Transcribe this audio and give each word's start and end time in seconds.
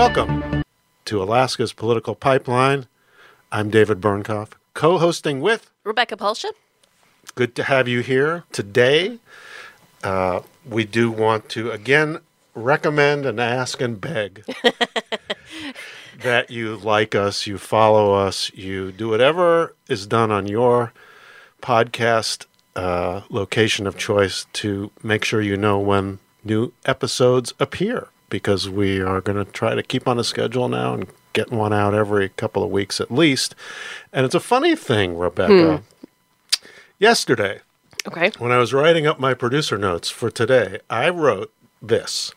Welcome 0.00 0.62
to 1.04 1.22
Alaska's 1.22 1.74
Political 1.74 2.14
Pipeline. 2.14 2.86
I'm 3.52 3.68
David 3.68 4.00
Bernknopf, 4.00 4.58
co 4.72 4.96
hosting 4.96 5.42
with 5.42 5.70
Rebecca 5.84 6.16
Palsha. 6.16 6.52
Good 7.34 7.54
to 7.56 7.64
have 7.64 7.86
you 7.86 8.00
here 8.00 8.44
today. 8.50 9.18
Uh, 10.02 10.40
we 10.66 10.84
do 10.84 11.10
want 11.10 11.50
to 11.50 11.70
again 11.70 12.20
recommend 12.54 13.26
and 13.26 13.38
ask 13.38 13.82
and 13.82 14.00
beg 14.00 14.42
that 16.22 16.50
you 16.50 16.76
like 16.76 17.14
us, 17.14 17.46
you 17.46 17.58
follow 17.58 18.14
us, 18.14 18.50
you 18.54 18.92
do 18.92 19.10
whatever 19.10 19.74
is 19.86 20.06
done 20.06 20.30
on 20.30 20.48
your 20.48 20.94
podcast 21.60 22.46
uh, 22.74 23.20
location 23.28 23.86
of 23.86 23.98
choice 23.98 24.46
to 24.54 24.90
make 25.02 25.26
sure 25.26 25.42
you 25.42 25.58
know 25.58 25.78
when 25.78 26.20
new 26.42 26.72
episodes 26.86 27.52
appear 27.60 28.08
because 28.30 28.70
we 28.70 29.00
are 29.00 29.20
going 29.20 29.44
to 29.44 29.50
try 29.52 29.74
to 29.74 29.82
keep 29.82 30.08
on 30.08 30.18
a 30.18 30.24
schedule 30.24 30.68
now 30.68 30.94
and 30.94 31.06
get 31.32 31.50
one 31.52 31.72
out 31.72 31.94
every 31.94 32.28
couple 32.30 32.62
of 32.64 32.70
weeks 32.70 33.00
at 33.00 33.10
least. 33.10 33.54
And 34.12 34.24
it's 34.24 34.34
a 34.34 34.40
funny 34.40 34.74
thing, 34.74 35.18
Rebecca. 35.18 35.78
Hmm. 35.78 36.66
Yesterday, 36.98 37.60
Okay. 38.06 38.30
when 38.38 38.52
I 38.52 38.58
was 38.58 38.72
writing 38.72 39.06
up 39.06 39.18
my 39.20 39.34
producer 39.34 39.76
notes 39.78 40.08
for 40.10 40.30
today, 40.30 40.80
I 40.88 41.08
wrote 41.10 41.52
this 41.82 42.32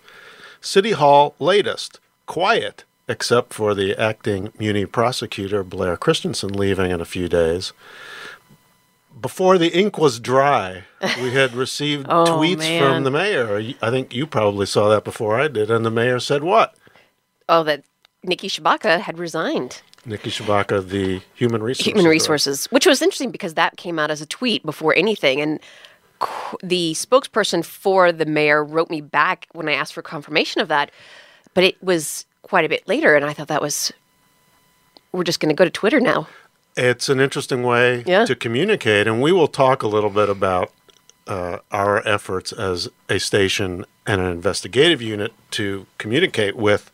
City 0.62 0.92
Hall 0.92 1.36
latest, 1.40 2.00
quiet, 2.26 2.84
except 3.08 3.54
for 3.54 3.74
the 3.74 3.96
acting 4.00 4.52
Muni 4.58 4.86
prosecutor 4.86 5.64
Blair 5.64 5.98
Christensen 5.98 6.54
leaving 6.54 6.92
in 6.92 7.02
a 7.02 7.06
few 7.06 7.28
days. 7.28 7.74
Before 9.20 9.58
the 9.58 9.70
ink 9.78 9.98
was 9.98 10.20
dry, 10.20 10.84
we 11.22 11.32
had 11.32 11.54
received 11.54 12.08
Oh, 12.10 12.26
tweets 12.26 12.58
man. 12.60 12.82
from 12.82 13.04
the 13.04 13.12
mayor. 13.12 13.74
I 13.82 13.90
think 13.90 14.14
you 14.14 14.26
probably 14.28 14.66
saw 14.66 14.90
that 14.90 15.04
before 15.04 15.40
I 15.40 15.48
did. 15.48 15.70
And 15.72 15.86
the 15.86 15.92
mayor 15.92 16.20
said 16.20 16.44
what? 16.44 16.76
Oh, 17.48 17.64
that 17.64 17.84
Niki 18.26 18.48
Tshibaka 18.50 19.00
had 19.00 19.18
resigned. 19.20 19.82
Niki 20.08 20.30
Tshibaka, 20.30 20.86
the 20.88 21.22
human 21.36 21.64
resources. 21.64 21.86
Human 21.86 22.04
director. 22.04 22.10
Resources, 22.24 22.66
which 22.66 22.86
was 22.86 23.02
interesting 23.02 23.32
because 23.32 23.54
that 23.54 23.78
came 23.78 23.98
out 24.00 24.12
as 24.12 24.22
a 24.22 24.26
tweet 24.26 24.66
before 24.66 24.94
anything. 24.96 25.40
And 25.40 25.60
the 26.62 26.94
spokesperson 26.94 27.64
for 27.64 28.12
the 28.12 28.26
mayor 28.26 28.64
wrote 28.64 28.90
me 28.90 29.00
back 29.02 29.48
when 29.54 29.70
I 29.70 29.74
asked 29.74 29.94
for 29.94 30.02
confirmation 30.02 30.60
of 30.62 30.68
that. 30.70 30.92
But 31.54 31.64
it 31.64 31.82
was 31.84 32.26
quite 32.42 32.66
a 32.66 32.70
bit 32.70 32.88
later. 32.88 33.16
And 33.16 33.24
I 33.26 33.34
thought 33.34 33.48
that 33.50 33.62
was, 33.62 33.94
we're 35.12 35.24
just 35.24 35.40
going 35.40 35.50
to 35.50 35.56
go 35.58 35.64
to 35.66 35.70
Twitter 35.72 36.00
now. 36.00 36.28
It's 36.76 37.08
an 37.10 37.20
interesting 37.20 37.64
way 37.64 38.04
Yeah. 38.06 38.26
to 38.26 38.36
communicate, 38.36 39.08
and 39.08 39.22
we 39.22 39.32
will 39.32 39.48
talk 39.48 39.84
a 39.84 39.88
little 39.88 40.10
bit 40.10 40.30
about 40.30 40.72
uh, 41.28 41.60
our 41.72 42.06
efforts 42.08 42.52
as 42.52 42.90
a 43.08 43.18
station 43.20 43.86
and 44.06 44.20
an 44.20 44.28
investigative 44.28 45.02
unit 45.02 45.32
to 45.52 45.86
communicate 45.98 46.56
with 46.56 46.92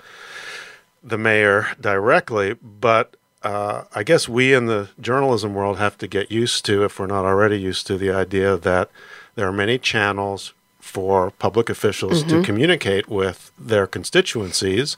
the 1.03 1.17
mayor 1.17 1.69
directly. 1.81 2.53
But 2.61 3.15
uh, 3.41 3.85
I 3.95 4.03
guess 4.03 4.29
we 4.29 4.53
in 4.53 4.65
the 4.67 4.89
journalism 4.99 5.53
world 5.55 5.77
have 5.79 5.97
to 5.99 6.07
get 6.07 6.29
used 6.31 6.63
to, 6.65 6.83
if 6.83 6.99
we're 6.99 7.07
not 7.07 7.25
already 7.25 7.59
used 7.59 7.87
to, 7.87 7.97
the 7.97 8.11
idea 8.11 8.55
that 8.57 8.91
there 9.35 9.47
are 9.47 9.51
many 9.53 9.79
channels 9.79 10.53
for 10.79 11.31
public 11.31 11.69
officials 11.69 12.23
to 12.23 12.41
communicate 12.41 13.09
with 13.09 13.51
their 13.59 13.85
constituencies. 13.85 14.97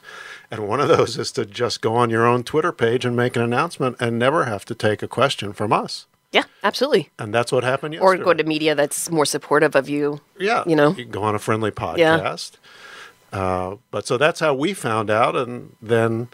And 0.50 0.68
one 0.68 0.80
of 0.80 0.88
those 0.88 1.18
is 1.18 1.32
to 1.32 1.44
just 1.44 1.80
go 1.80 1.94
on 1.96 2.08
your 2.08 2.26
own 2.26 2.44
Twitter 2.44 2.72
page 2.72 3.04
and 3.04 3.16
make 3.16 3.36
an 3.36 3.42
announcement 3.42 3.96
and 4.00 4.18
never 4.18 4.44
have 4.44 4.64
to 4.66 4.74
take 4.74 5.02
a 5.02 5.08
question 5.08 5.52
from 5.52 5.72
us. 5.72 6.06
Yeah, 6.30 6.44
absolutely. 6.62 7.10
And 7.18 7.34
that's 7.34 7.52
what 7.52 7.62
happened 7.62 7.94
yesterday. 7.94 8.22
Or 8.22 8.24
go 8.24 8.32
to 8.32 8.44
media 8.44 8.74
that's 8.74 9.10
more 9.10 9.26
supportive 9.26 9.76
of 9.76 9.88
you. 9.88 10.20
yeah, 10.38 10.64
you 10.66 10.74
know? 10.74 10.92
you 10.92 11.04
go 11.04 11.22
on 11.22 11.34
a 11.34 11.38
friendly 11.38 11.70
podcast. 11.70 12.52
Uh, 13.32 13.76
but 13.90 14.06
so 14.06 14.18
that's 14.18 14.40
how 14.40 14.52
we 14.52 14.74
found 14.74 15.08
out, 15.08 15.34
and 15.34 15.74
then 15.80 16.28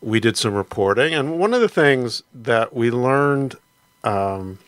we 0.00 0.18
did 0.18 0.36
some 0.36 0.54
reporting. 0.54 1.14
And 1.14 1.38
one 1.38 1.54
of 1.54 1.60
the 1.60 1.68
things 1.68 2.24
that 2.34 2.74
we 2.74 2.90
learned 2.90 3.56
um, 4.02 4.58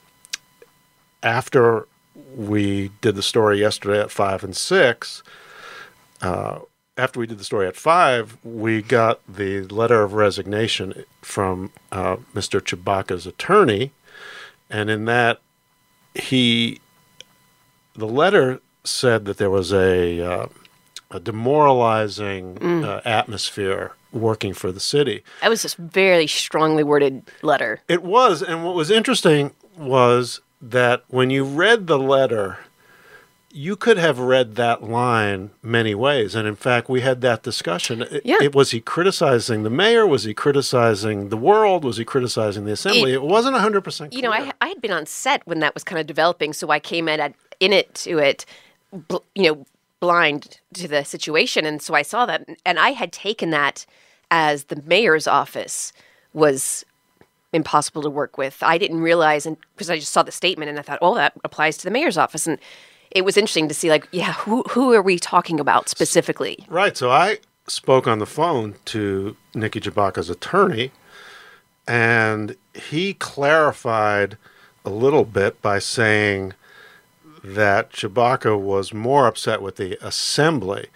after 1.23 1.89
we 2.37 2.91
did 3.01 3.15
the 3.15 3.23
story 3.23 3.61
yesterday 3.61 4.01
at 4.01 4.11
five 4.11 4.45
and 4.45 4.57
six, 4.57 5.23
uh, 6.21 6.61
after 6.97 7.21
we 7.21 7.27
did 7.27 7.39
the 7.39 7.45
story 7.45 7.67
at 7.67 7.77
five, 7.77 8.37
we 8.45 8.83
got 8.83 9.21
the 9.27 9.63
letter 9.63 10.03
of 10.03 10.13
resignation 10.13 11.05
from 11.23 11.73
uh, 11.91 12.17
Mr. 12.35 12.61
Tshibaka's 12.61 13.27
attorney, 13.27 13.93
and 14.69 14.91
in 14.91 15.07
that 15.07 15.41
he 16.15 16.81
the 17.95 18.07
letter 18.07 18.61
said 18.85 19.25
that 19.27 19.37
there 19.37 19.51
was 19.51 19.73
a, 19.73 20.21
uh, 20.21 20.47
a 21.11 21.21
demoralizing 21.21 22.85
uh, 22.85 23.01
atmosphere 23.05 23.93
working 24.13 24.53
for 24.53 24.73
the 24.73 24.81
city. 24.81 25.23
That 25.41 25.49
was 25.49 25.63
this 25.63 25.75
very 25.75 26.27
strongly 26.27 26.83
worded 26.83 27.31
letter. 27.43 27.81
It 27.89 28.03
was, 28.03 28.43
and 28.43 28.65
what 28.65 28.75
was 28.75 28.91
interesting 28.91 29.53
was 29.77 30.41
that 30.63 31.03
when 31.09 31.31
you 31.31 31.45
read 31.45 31.87
the 31.89 31.99
letter, 31.99 32.59
you 33.51 33.77
could 33.77 33.99
have 33.99 34.19
read 34.19 34.55
that 34.55 34.83
line 34.83 35.51
many 35.63 35.95
ways. 35.95 36.35
And 36.35 36.49
in 36.49 36.55
fact, 36.57 36.89
we 36.89 37.03
had 37.03 37.21
that 37.21 37.43
discussion. 37.43 38.03
It, 38.03 38.23
Yeah. 38.25 38.37
it- 38.41 38.55
was 38.55 38.71
he 38.71 38.81
criticizing 38.81 39.63
the 39.63 39.69
mayor? 39.71 40.07
Was 40.07 40.25
he 40.25 40.33
criticizing 40.33 41.29
the 41.29 41.37
world? 41.37 41.85
Was 41.85 41.99
he 41.99 42.05
criticizing 42.05 42.65
the 42.65 42.73
assembly? 42.73 43.13
It, 43.13 43.23
wasn't 43.23 43.57
100% 43.57 44.11
clear. 44.11 44.17
you 44.17 44.23
know, 44.23 44.33
I, 44.33 44.53
I 44.61 44.69
had 44.69 44.81
been 44.81 44.93
on 44.93 45.05
set 45.05 45.47
when 45.47 45.59
that 45.61 45.75
was 45.75 45.85
kind 45.85 45.99
of 46.01 46.07
developing, 46.07 46.53
so 46.55 46.71
I 46.71 46.79
came 46.81 47.09
in 47.09 47.21
at, 47.21 47.35
in 47.61 47.73
it 47.75 47.95
to 47.97 48.19
it, 48.19 48.47
bl- 48.93 49.17
you 49.35 49.43
know, 49.53 49.67
blind 50.01 50.59
to 50.75 50.89
the 50.89 51.05
situation, 51.05 51.67
and 51.67 51.83
so 51.83 51.95
I 51.95 52.03
saw 52.03 52.25
that, 52.27 52.49
and 52.65 52.79
I 52.79 52.91
had 52.91 53.13
taken 53.13 53.51
that 53.51 53.85
as 54.31 54.65
the 54.65 54.83
mayor's 54.87 55.27
office 55.27 55.93
was 56.33 56.85
impossible 57.53 58.03
to 58.03 58.11
work 58.11 58.39
with. 58.39 58.63
I 58.63 58.79
didn't 58.79 59.01
realize, 59.01 59.47
and 59.47 59.57
because 59.75 59.91
I 59.91 59.99
just 59.99 60.13
saw 60.13 60.23
the 60.23 60.33
statement, 60.33 60.69
and 60.69 60.79
I 60.79 60.83
thought, 60.83 60.99
oh, 61.03 61.15
that 61.15 61.35
applies 61.45 61.77
to 61.79 61.85
the 61.85 61.91
mayor's 61.91 62.19
office, 62.19 62.47
and 62.47 62.59
it 63.11 63.25
was 63.25 63.37
interesting 63.37 63.69
to 63.69 63.75
see, 63.75 63.91
like, 63.91 64.09
yeah, 64.13 64.33
who 64.33 64.63
who 64.71 64.93
are 64.95 65.03
we 65.03 65.19
talking 65.19 65.61
about 65.61 65.89
specifically? 65.89 66.65
Right. 66.69 66.97
So 66.97 67.11
I 67.11 67.39
spoke 67.67 68.07
on 68.07 68.19
the 68.19 68.27
phone 68.27 68.75
to 68.87 69.37
Niki 69.55 69.81
Tshibaka's 69.81 70.31
attorney, 70.31 70.91
and 71.87 72.57
he 72.75 73.15
clarified 73.15 74.37
a 74.85 74.91
little 74.91 75.25
bit 75.25 75.61
by 75.63 75.79
saying 75.79 76.55
that 77.45 77.93
Tshibaka 77.93 78.59
was 78.59 78.95
more 78.95 79.27
upset 79.27 79.61
with 79.63 79.77
the 79.77 79.99
assembly 80.05 80.87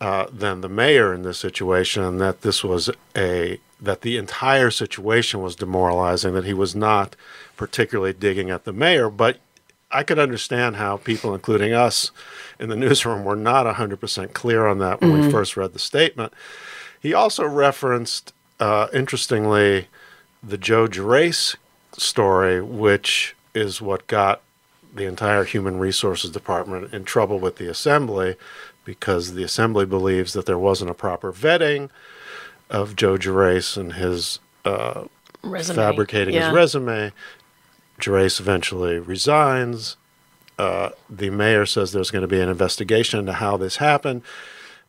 uh, 0.00 0.26
than 0.32 0.60
the 0.60 0.68
mayor 0.68 1.12
in 1.12 1.22
this 1.22 1.38
situation, 1.38 2.02
and 2.02 2.20
that 2.20 2.42
this 2.42 2.62
was 2.62 2.90
a 3.16 3.58
that 3.80 4.02
the 4.02 4.16
entire 4.16 4.70
situation 4.70 5.40
was 5.40 5.56
demoralizing. 5.56 6.34
That 6.34 6.44
he 6.44 6.54
was 6.54 6.74
not 6.74 7.16
particularly 7.56 8.12
digging 8.12 8.50
at 8.50 8.64
the 8.64 8.72
mayor, 8.72 9.10
but 9.10 9.38
I 9.90 10.02
could 10.02 10.18
understand 10.18 10.76
how 10.76 10.98
people, 10.98 11.34
including 11.34 11.72
us 11.72 12.10
in 12.58 12.68
the 12.68 12.76
newsroom, 12.84 13.24
were 13.24 13.36
not 13.36 13.66
100% 13.66 14.32
clear 14.32 14.66
on 14.66 14.78
that 14.78 15.00
when 15.00 15.20
we 15.20 15.30
first 15.30 15.56
read 15.56 15.72
the 15.72 15.78
statement. 15.78 16.32
He 17.00 17.14
also 17.14 17.46
referenced, 17.46 18.32
uh, 18.58 18.88
interestingly, 18.92 19.88
the 20.42 20.58
Joe 20.58 20.86
Gerace 20.86 21.56
story, 21.96 22.60
which 22.60 23.34
is 23.54 23.80
what 23.80 24.06
got 24.06 24.42
the 24.94 25.06
entire 25.06 25.44
Human 25.44 25.78
Resources 25.78 26.30
Department 26.30 26.92
in 26.92 27.04
trouble 27.04 27.38
with 27.38 27.56
the 27.56 27.68
Assembly 27.68 28.36
because 28.84 29.34
the 29.34 29.44
Assembly 29.44 29.86
believes 29.86 30.32
that 30.32 30.46
there 30.46 30.58
wasn't 30.58 30.90
a 30.90 30.94
proper 30.94 31.32
vetting 31.32 31.90
of 32.70 32.96
Joe 32.96 33.16
Gerace 33.18 33.76
and 33.76 33.94
his 33.94 34.38
uh, 34.64 35.04
fabricating 35.76 36.34
Yeah. 36.34 36.46
his 36.48 36.54
resume. 36.54 37.12
Gerace 38.00 38.40
eventually 38.40 38.98
resigns. 38.98 39.96
Uh, 40.58 40.90
the 41.08 41.30
mayor 41.30 41.66
says 41.66 41.92
there's 41.92 42.10
going 42.10 42.22
to 42.22 42.28
be 42.28 42.40
an 42.40 42.48
investigation 42.48 43.18
into 43.20 43.32
how 43.34 43.56
this 43.56 43.76
happened. 43.76 44.22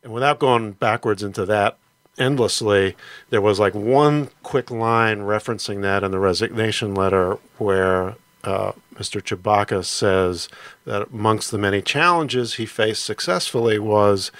And 0.02 0.12
without 0.12 0.38
going 0.38 0.72
backwards 0.72 1.22
into 1.22 1.44
that 1.46 1.78
endlessly, 2.18 2.94
there 3.30 3.40
was 3.40 3.58
like 3.58 3.74
one 3.74 4.28
quick 4.42 4.70
line 4.70 5.20
referencing 5.20 5.82
that 5.82 6.02
in 6.04 6.10
the 6.10 6.18
resignation 6.18 6.94
letter 6.94 7.38
where 7.58 8.16
uh, 8.44 8.72
Mr. 8.94 9.22
Tshibaka 9.22 9.84
says 9.84 10.48
that 10.84 11.08
amongst 11.12 11.50
the 11.50 11.58
many 11.58 11.80
challenges 11.80 12.54
he 12.54 12.66
faced 12.66 13.04
successfully 13.04 13.78
was 13.78 14.30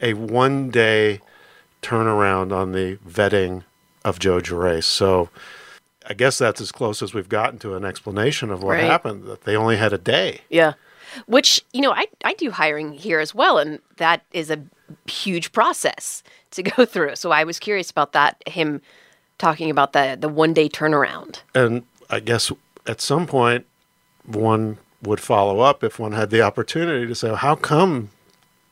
a 0.00 0.12
one 0.14 0.70
day 0.70 1.20
turnaround 1.84 2.52
on 2.52 2.72
the 2.72 2.96
vetting 3.06 3.64
of 4.04 4.18
Joe 4.18 4.40
Gerace. 4.40 4.84
So 4.84 5.28
I 6.06 6.14
guess 6.14 6.38
that's 6.38 6.60
as 6.60 6.72
close 6.72 7.02
as 7.02 7.14
we've 7.14 7.28
gotten 7.28 7.58
to 7.60 7.74
an 7.74 7.84
explanation 7.84 8.50
of 8.50 8.62
what 8.62 8.72
Right. 8.72 8.84
happened, 8.84 9.24
that 9.24 9.42
they 9.44 9.56
only 9.56 9.76
had 9.76 9.92
a 9.92 9.98
day. 9.98 10.40
Yeah. 10.50 10.74
Which, 11.26 11.62
you 11.72 11.80
know, 11.80 11.92
I, 11.92 12.06
I 12.24 12.34
do 12.34 12.50
hiring 12.50 12.92
here 12.92 13.20
as 13.20 13.34
well, 13.34 13.58
and 13.58 13.78
that 13.96 14.22
is 14.32 14.50
a 14.50 14.60
huge 15.06 15.52
process 15.52 16.22
to 16.52 16.62
go 16.62 16.84
through. 16.92 17.16
So 17.16 17.30
I 17.30 17.44
was 17.44 17.58
curious 17.58 17.90
about 17.90 18.12
that, 18.12 18.42
him 18.46 18.80
talking 19.38 19.70
about 19.70 19.92
the, 19.92 20.16
the 20.18 20.28
one 20.28 20.52
day 20.52 20.68
turnaround. 20.68 21.40
And 21.54 21.84
I 22.10 22.20
guess 22.20 22.50
at 22.86 23.00
some 23.00 23.26
point, 23.26 23.66
one 24.24 24.78
would 25.02 25.20
follow 25.20 25.60
up 25.60 25.84
if 25.84 25.98
one 25.98 26.12
had 26.12 26.30
the 26.30 26.42
opportunity 26.42 27.06
to 27.06 27.14
say, 27.14 27.34
how 27.34 27.54
come 27.54 28.10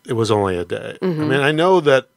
it 0.06 0.14
was 0.14 0.30
only 0.30 0.56
a 0.56 0.64
day? 0.64 0.98
I 1.00 1.04
mm-hmm. 1.04 1.28
mean, 1.28 1.40
I 1.40 1.52
know 1.52 1.80
that 1.80 2.08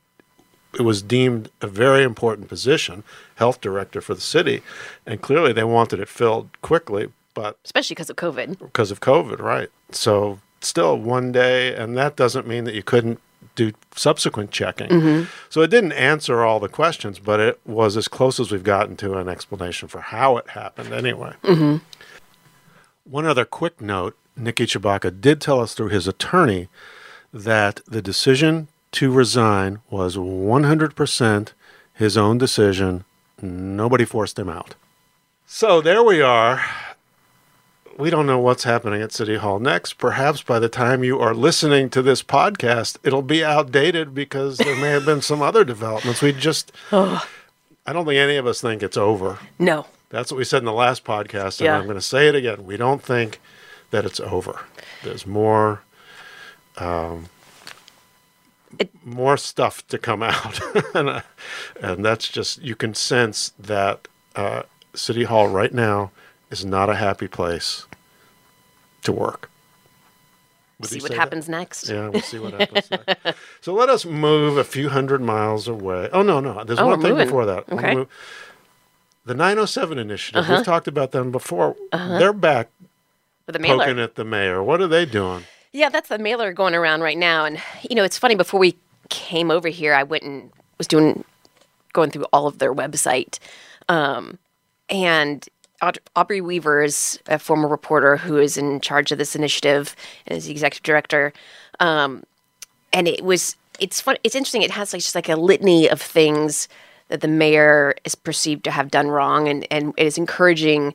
it 0.78 0.82
was 0.82 1.02
deemed 1.02 1.50
a 1.62 1.68
very 1.68 2.04
important 2.04 2.48
position, 2.48 3.04
health 3.36 3.62
director 3.62 4.02
for 4.02 4.14
the 4.14 4.22
city, 4.22 4.62
and 5.06 5.22
clearly 5.22 5.54
they 5.54 5.64
wanted 5.64 6.00
it 6.00 6.10
filled 6.10 6.50
quickly, 6.62 7.12
but 7.34 7.58
especially 7.64 7.96
because 7.96 8.10
of 8.10 8.16
COVID. 8.16 8.60
because 8.60 8.92
of 8.92 9.00
COVID, 9.00 9.40
right? 9.40 9.70
So 9.92 10.40
still 10.62 10.98
one 10.98 11.32
day, 11.32 11.76
and 11.76 11.98
that 11.98 12.16
doesn't 12.16 12.48
mean 12.48 12.64
that 12.66 12.76
you 12.76 12.84
couldn't 12.84 13.20
do 13.56 13.72
subsequent 13.96 14.52
checking. 14.52 14.90
Mm-hmm. 14.90 15.24
So 15.50 15.62
it 15.62 15.70
didn't 15.70 15.94
answer 15.94 16.44
all 16.44 16.60
the 16.60 16.70
questions, 16.70 17.20
but 17.20 17.40
it 17.40 17.60
was 17.66 17.96
as 17.96 18.08
close 18.08 18.40
as 18.40 18.52
we've 18.52 18.64
gotten 18.64 18.98
to 18.98 19.18
an 19.18 19.30
explanation 19.30 19.88
for 19.88 20.02
how 20.02 20.38
it 20.38 20.50
happened 20.50 20.94
anyway. 20.94 21.34
Mm-hmm. 21.44 21.78
One 23.10 23.26
other 23.26 23.46
quick 23.46 23.80
note 23.80 24.18
Niki 24.38 24.66
Tshibaka 24.66 25.22
did 25.22 25.40
tell 25.40 25.62
us 25.62 25.74
through 25.74 25.90
his 25.90 26.08
attorney 26.08 26.68
that 27.34 27.82
the 27.88 28.02
decision 28.02 28.68
to 28.96 29.12
resign 29.12 29.80
was 29.90 30.18
100% 30.18 31.54
his 31.94 32.18
own 32.18 32.38
decision. 32.38 33.04
Nobody 33.42 34.06
forced 34.06 34.38
him 34.40 34.50
out. 34.50 34.76
So 35.46 35.82
there 35.82 36.04
we 36.04 36.22
are. 36.22 36.64
We 37.98 38.10
don't 38.10 38.26
know 38.26 38.40
what's 38.40 38.66
happening 38.66 39.02
at 39.02 39.14
City 39.14 39.36
Hall 39.38 39.58
next. 39.60 39.94
Perhaps 39.98 40.42
by 40.42 40.60
the 40.60 40.68
time 40.68 41.04
you 41.04 41.20
are 41.20 41.34
listening 41.34 41.90
to 41.92 42.02
this 42.02 42.22
podcast, 42.22 42.98
it'll 43.04 43.22
be 43.22 43.44
outdated 43.44 44.14
because 44.14 44.58
there 44.58 44.76
may 44.76 44.90
have 44.90 45.06
been 45.06 45.22
some 45.22 45.42
other 45.42 45.64
developments. 45.64 46.22
We 46.22 46.34
just, 46.34 46.74
I 46.92 47.22
don't 47.94 48.06
think 48.06 48.18
any 48.18 48.36
of 48.36 48.46
us 48.48 48.60
think 48.60 48.84
it's 48.84 48.98
over. 48.98 49.40
No. 49.60 49.86
That's 50.10 50.30
what 50.32 50.38
we 50.38 50.44
said 50.44 50.60
in 50.60 50.66
the 50.66 50.74
last 50.74 51.04
podcast, 51.06 51.60
and 51.60 51.66
Yeah. 51.66 51.78
I'm 51.78 51.86
going 51.86 51.96
to 51.96 52.02
say 52.02 52.28
it 52.28 52.36
again. 52.36 52.66
We 52.66 52.76
don't 52.78 53.02
think 53.02 53.40
that 53.92 54.04
it's 54.06 54.20
over. 54.20 54.60
There's 55.04 55.26
more, 55.26 55.82
um, 56.78 57.28
It- 58.80 58.92
more 59.06 59.38
stuff 59.38 59.86
to 59.88 59.98
come 59.98 60.22
out, 60.24 60.60
and, 60.96 61.10
uh, 61.10 61.22
and 61.82 62.04
that's 62.06 62.28
just 62.28 62.62
you 62.62 62.76
can 62.76 62.94
sense 62.96 63.52
that 63.60 64.08
uh, 64.36 64.64
City 64.94 65.24
Hall 65.24 65.48
right 65.48 65.74
now 65.74 66.12
is 66.52 66.66
not 66.66 66.90
a 66.90 66.96
happy 66.96 67.28
place 67.28 67.86
to 69.04 69.12
work. 69.12 69.50
Would 70.80 70.90
See 70.90 71.00
what 71.00 71.12
that? 71.12 71.18
happens 71.18 71.48
next. 71.48 71.88
Yeah, 71.90 72.10
we'll 72.10 72.22
see 72.22 72.38
what 72.40 72.60
happens. 72.60 72.92
next. 72.92 73.38
So 73.62 73.74
let 73.74 73.88
us 73.88 74.06
move 74.06 74.58
a 74.58 74.64
few 74.66 74.90
hundred 74.90 75.22
miles 75.22 75.68
away. 75.70 76.10
Oh 76.12 76.22
no, 76.22 76.40
no, 76.42 76.64
there's 76.66 76.80
Oh, 76.80 76.88
one 76.88 77.02
thing 77.02 77.12
moving. 77.12 77.28
before 77.28 77.46
that. 77.46 77.70
Okay. 77.72 77.92
Uh-huh. 77.94 78.06
The 79.26 79.34
907 79.34 79.98
initiative. 79.98 80.48
We've 80.50 80.64
talked 80.64 80.88
about 80.88 81.12
them 81.12 81.32
before. 81.32 81.76
Uh-huh. 81.92 82.20
They're 82.20 82.34
back 82.34 82.70
the 83.48 83.58
poking 83.60 84.00
at 84.00 84.16
the 84.16 84.26
mayor. 84.26 84.62
What 84.62 84.82
are 84.82 84.88
they 84.88 85.06
doing? 85.06 85.46
Yeah, 85.76 85.90
that's 85.90 86.08
the 86.08 86.18
mailer 86.18 86.54
going 86.54 86.74
around 86.74 87.02
right 87.02 87.18
now. 87.18 87.44
And, 87.44 87.62
you 87.90 87.98
know, 87.98 88.06
it's 88.06 88.18
funny, 88.18 88.36
before 88.36 88.62
we 88.62 88.78
came 89.10 89.52
over 89.52 89.68
here, 89.68 89.94
I 89.94 90.04
went 90.04 90.24
and 90.24 90.50
was 90.78 90.88
doing, 90.88 91.26
going 91.92 92.12
through 92.12 92.24
all 92.32 92.48
of 92.48 92.60
their 92.60 92.74
website. 92.74 93.40
Um, 93.90 94.40
and 94.90 95.46
Aubrey 96.16 96.40
Weaver 96.40 96.82
is 96.82 97.20
a 97.28 97.38
former 97.38 97.68
reporter 97.68 98.16
who 98.16 98.38
is 98.38 98.56
in 98.56 98.80
charge 98.80 99.12
of 99.12 99.18
this 99.18 99.36
initiative 99.36 99.98
and 100.26 100.38
is 100.38 100.46
the 100.46 100.52
executive 100.52 100.84
director. 100.84 101.34
Um, 101.82 102.24
and 102.94 103.10
it 103.10 103.26
was, 103.26 103.58
it's 103.78 104.00
fun. 104.00 104.16
It's 104.24 104.34
interesting. 104.34 104.62
It 104.62 104.72
has 104.72 104.94
like 104.94 105.02
just 105.02 105.14
like 105.14 105.28
a 105.28 105.36
litany 105.36 105.90
of 105.90 106.02
things 106.02 106.70
that 107.10 107.20
the 107.20 107.28
mayor 107.28 107.96
is 108.06 108.16
perceived 108.16 108.64
to 108.64 108.72
have 108.72 108.92
done 108.92 109.10
wrong. 109.10 109.50
And, 109.50 109.68
and 109.70 109.94
it 109.98 110.08
is 110.08 110.18
encouraging 110.18 110.94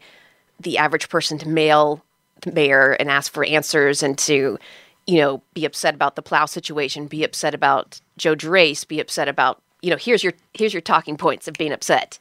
the 0.58 0.78
average 0.78 1.10
person 1.10 1.36
to 1.36 1.48
mail 1.50 2.02
the 2.42 2.52
mayor 2.52 2.92
and 2.92 3.10
ask 3.10 3.32
for 3.32 3.44
answers 3.44 4.02
and 4.02 4.16
to, 4.18 4.58
you 5.06 5.18
know, 5.18 5.42
be 5.54 5.64
upset 5.64 5.94
about 5.94 6.16
the 6.16 6.22
plow 6.22 6.46
situation, 6.46 7.06
be 7.06 7.24
upset 7.24 7.54
about 7.54 8.00
Joe 8.16 8.34
Gerace, 8.34 8.86
be 8.86 9.00
upset 9.00 9.28
about, 9.28 9.60
you 9.82 9.90
know, 9.90 9.96
here's 9.96 10.22
your 10.22 10.32
here's 10.54 10.74
your 10.74 10.80
talking 10.82 11.16
points 11.16 11.48
of 11.48 11.54
being 11.54 11.72
upset. 11.72 12.18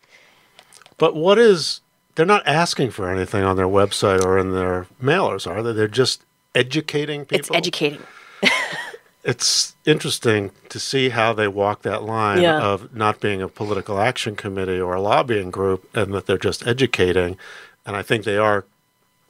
But 0.97 1.15
what 1.15 1.37
is? 1.39 1.81
They're 2.15 2.25
not 2.25 2.45
asking 2.45 2.91
for 2.91 3.09
anything 3.09 3.43
on 3.43 3.55
their 3.55 3.67
website 3.67 4.25
or 4.25 4.37
in 4.37 4.51
their 4.51 4.87
mailers, 5.01 5.49
are 5.49 5.63
they? 5.63 5.71
They're 5.71 5.87
just 5.87 6.23
educating 6.53 7.21
people. 7.23 7.39
It's 7.39 7.51
educating. 7.51 8.01
it's 9.23 9.75
interesting 9.85 10.51
to 10.69 10.79
see 10.79 11.09
how 11.09 11.33
they 11.33 11.47
walk 11.47 11.83
that 11.83 12.03
line 12.03 12.41
Yeah. 12.41 12.59
of 12.59 12.93
not 12.95 13.19
being 13.19 13.41
a 13.41 13.47
political 13.47 13.99
action 13.99 14.35
committee 14.35 14.79
or 14.79 14.95
a 14.95 15.01
lobbying 15.01 15.51
group 15.51 15.89
and 15.95 16.13
that 16.13 16.25
they're 16.25 16.37
just 16.37 16.65
educating. 16.67 17.37
And 17.85 17.95
I 17.95 18.01
think 18.01 18.23
they 18.25 18.37
are 18.37 18.65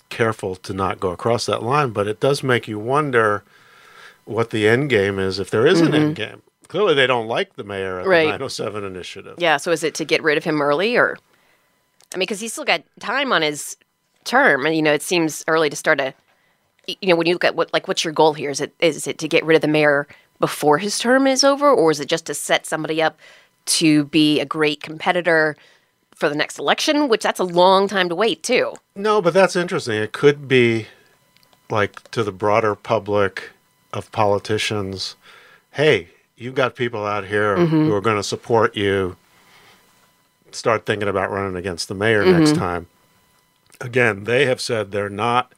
careful 0.09 0.56
to 0.57 0.73
not 0.73 1.00
go 1.00 1.09
across 1.11 1.45
that 1.45 1.63
line, 1.63 1.91
but 1.91 2.07
it 2.07 2.19
does 2.19 2.44
make 2.44 2.67
you 2.67 2.77
wonder 2.79 3.44
what 4.25 4.50
the 4.51 4.67
end 4.67 4.89
game 4.89 5.17
is 5.19 5.39
if 5.39 5.50
there 5.50 5.65
is 5.65 5.81
an 5.81 5.94
end 5.95 6.15
game. 6.15 6.41
Clearly, 6.67 6.94
they 6.94 7.07
don't 7.07 7.27
like 7.27 7.56
the 7.56 7.63
mayor 7.63 8.00
at 8.00 8.03
Mm-hmm. 8.03 8.09
Right. 8.11 8.23
the 8.25 8.31
907 8.31 8.83
initiative. 8.83 9.35
Yeah. 9.39 9.57
So 9.57 9.71
is 9.71 9.83
it 9.83 9.95
to 9.95 10.06
get 10.06 10.21
rid 10.21 10.38
of 10.38 10.44
him 10.44 10.61
early 10.61 10.95
or? 10.97 11.17
I 12.13 12.17
mean, 12.17 12.21
because 12.21 12.39
he's 12.39 12.51
still 12.53 12.65
got 12.65 12.83
time 13.00 13.31
on 13.33 13.41
his 13.41 13.75
term, 14.23 14.65
and 14.65 14.75
you 14.75 14.81
know, 14.81 14.94
it 14.94 15.01
seems 15.01 15.44
early 15.47 15.69
to 15.69 15.75
start 15.75 16.00
a. 16.00 16.13
You 16.88 17.09
know, 17.09 17.15
when 17.15 17.27
you 17.27 17.33
look 17.33 17.44
at 17.44 17.55
what 17.55 17.71
like 17.71 17.88
what's 17.88 18.03
your 18.03 18.13
goal 18.13 18.33
here? 18.33 18.50
Is 18.50 18.62
it 18.62 18.73
is 18.79 19.05
it 19.07 19.17
to 19.19 19.27
get 19.27 19.44
rid 19.45 19.55
of 19.55 19.62
the 19.62 19.67
mayor 19.67 20.07
before 20.39 20.79
his 20.79 20.97
term 20.97 21.27
is 21.27 21.44
over, 21.44 21.69
or 21.69 21.91
is 21.91 22.00
it 22.00 22.07
just 22.07 22.25
to 22.25 22.33
set 22.33 22.65
somebody 22.65 23.00
up 23.01 23.17
to 23.65 24.05
be 24.05 24.39
a 24.39 24.45
great 24.45 24.81
competitor 24.81 25.55
for 26.19 26.30
the 26.30 26.36
next 26.36 26.60
election? 26.60 27.07
Which 27.07 27.24
that's 27.24 27.39
a 27.39 27.45
long 27.45 27.88
time 27.88 28.10
to 28.10 28.16
wait 28.16 28.44
too. 28.44 28.74
No, 28.95 29.21
but 29.21 29.33
that's 29.33 29.56
interesting. 29.56 29.95
It 29.95 30.12
could 30.12 30.48
be 30.48 30.88
like 31.69 32.10
to 32.12 32.24
the 32.24 32.31
broader 32.31 32.75
public 32.75 33.51
of 33.94 34.12
politicians 34.12 35.16
hey, 35.71 36.10
you've 36.36 36.56
got 36.56 36.75
people 36.75 37.06
out 37.06 37.25
here 37.25 37.56
mm-hmm. 37.56 37.86
who 37.86 37.94
are 37.94 38.01
going 38.01 38.18
to 38.18 38.24
support 38.24 38.75
you. 38.75 39.16
Start 40.51 40.86
thinking 40.86 41.07
about 41.07 41.31
running 41.31 41.56
against 41.56 41.88
the 41.88 41.94
mayor 41.94 42.25
next 42.25 42.51
mm-hmm. 42.51 42.60
time. 42.60 42.88
Again, 43.80 44.25
they 44.25 44.45
have 44.45 44.60
said 44.60 44.92
they're 44.92 45.10
not 45.10 45.54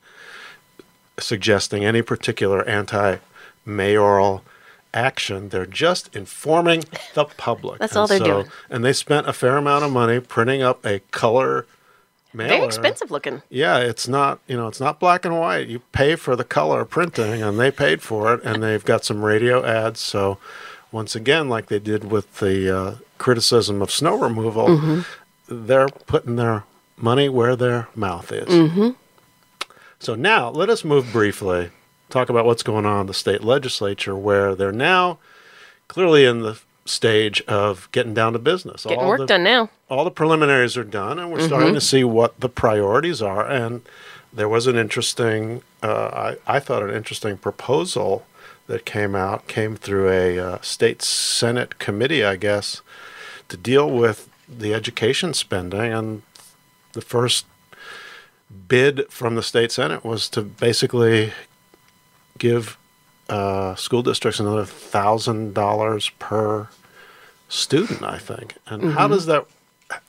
suggesting 1.20 1.86
any 1.86 2.02
particular 2.02 2.64
anti 2.68 3.18
mayoral 3.66 4.44
action. 4.94 5.50
They're 5.50 5.66
just 5.66 6.16
informing 6.16 6.84
the 7.14 7.26
public. 7.26 7.80
That's 7.80 7.96
all 7.96 8.08
they're 8.08 8.20
doing. 8.20 8.48
And 8.70 8.84
they 8.84 8.94
spent 8.94 9.28
a 9.28 9.34
fair 9.34 9.58
amount 9.58 9.84
of 9.84 9.92
money 9.92 10.20
printing 10.20 10.62
up 10.62 10.86
a 10.86 11.00
color 11.12 11.66
mailer. 12.34 12.50
Very 12.56 12.66
expensive 12.66 13.12
looking. 13.12 13.42
Yeah, 13.50 13.78
it's 13.80 14.08
not 14.08 14.40
you 14.48 14.56
know 14.58 14.68
it's 14.68 14.80
not 14.80 15.00
black 15.00 15.26
and 15.26 15.38
white. 15.40 15.68
You 15.68 15.80
pay 15.92 16.16
for 16.16 16.36
the 16.36 16.44
color 16.44 16.86
printing, 16.86 17.42
and 17.42 17.60
they 17.60 17.72
paid 17.72 18.02
for 18.02 18.34
it, 18.34 18.44
and 18.44 18.62
they've 18.64 18.84
got 18.86 19.04
some 19.06 19.24
radio 19.24 19.66
ads. 19.66 20.00
So 20.00 20.38
once 20.92 21.16
again, 21.16 21.48
like 21.50 21.68
they 21.68 21.80
did 21.80 22.12
with 22.12 22.40
the 22.40 22.78
uh, 22.78 22.96
criticism 23.18 23.82
of 23.82 23.92
snow 23.92 24.18
removal, 24.18 24.68
Mm-hmm. 24.68 25.66
they're 25.68 25.88
putting 25.88 26.36
their 26.36 26.64
money 26.98 27.30
where 27.30 27.56
their 27.56 27.88
mouth 27.96 28.32
is. 28.32 28.48
Mm-hmm. 28.48 28.90
So 30.00 30.16
now 30.16 30.50
let 30.50 30.70
us 30.70 30.84
move 30.84 31.12
briefly, 31.12 31.70
talk 32.12 32.30
about 32.30 32.46
what's 32.46 32.64
going 32.64 32.86
on 32.86 33.02
in 33.02 33.08
the 33.08 33.14
state 33.14 33.44
legislature, 33.44 34.16
where 34.16 34.56
they're 34.56 34.72
now 34.72 35.18
clearly 35.88 36.26
in 36.26 36.42
the 36.42 36.60
stage 36.86 37.42
of 37.42 37.88
getting 37.92 38.14
down 38.14 38.34
to 38.34 38.40
business. 38.40 38.84
Getting 38.84 39.00
All 39.00 39.10
work 39.10 39.20
the- 39.20 39.26
done 39.28 39.44
now. 39.44 39.70
all 39.90 40.04
the 40.04 40.12
preliminaries 40.12 40.76
are 40.78 40.84
done, 40.84 41.20
and 41.20 41.32
we're 41.32 41.40
starting 41.46 41.74
to 41.74 41.82
see 41.82 42.04
what 42.04 42.40
the 42.40 42.50
priorities 42.50 43.22
are. 43.22 43.46
And 43.48 43.82
there 44.34 44.50
was 44.50 44.68
an 44.68 44.78
interesting, 44.78 45.62
uh, 45.84 46.36
I, 46.48 46.56
I 46.56 46.60
thought, 46.60 46.84
an 46.84 46.90
interesting 46.94 47.38
proposal 47.38 48.26
that 48.68 48.86
came 48.86 49.16
out, 49.16 49.48
came 49.48 49.76
through 49.76 50.10
a 50.10 50.40
uh, 50.40 50.58
state 50.62 51.02
senate 51.02 51.78
committee, 51.80 52.24
I 52.24 52.36
guess, 52.38 52.82
to 53.50 53.58
deal 53.58 53.90
with 53.90 54.30
the 54.48 54.74
education 54.74 55.34
spending. 55.34 55.94
And 55.94 56.22
the 56.94 57.02
first 57.02 57.46
bid 58.68 59.06
from 59.12 59.36
the 59.36 59.44
state 59.44 59.72
senate 59.72 60.04
was 60.04 60.30
to 60.30 60.42
basically 60.42 61.34
give 62.38 62.78
uh, 63.30 63.76
school 63.76 64.04
districts 64.04 64.40
another 64.40 64.66
thousand 64.66 65.54
dollars 65.54 66.10
per 66.20 66.68
student, 67.50 68.04
I 68.04 68.18
think. 68.18 68.56
And 68.68 68.94
how 68.94 69.08
does 69.08 69.26
that? 69.26 69.46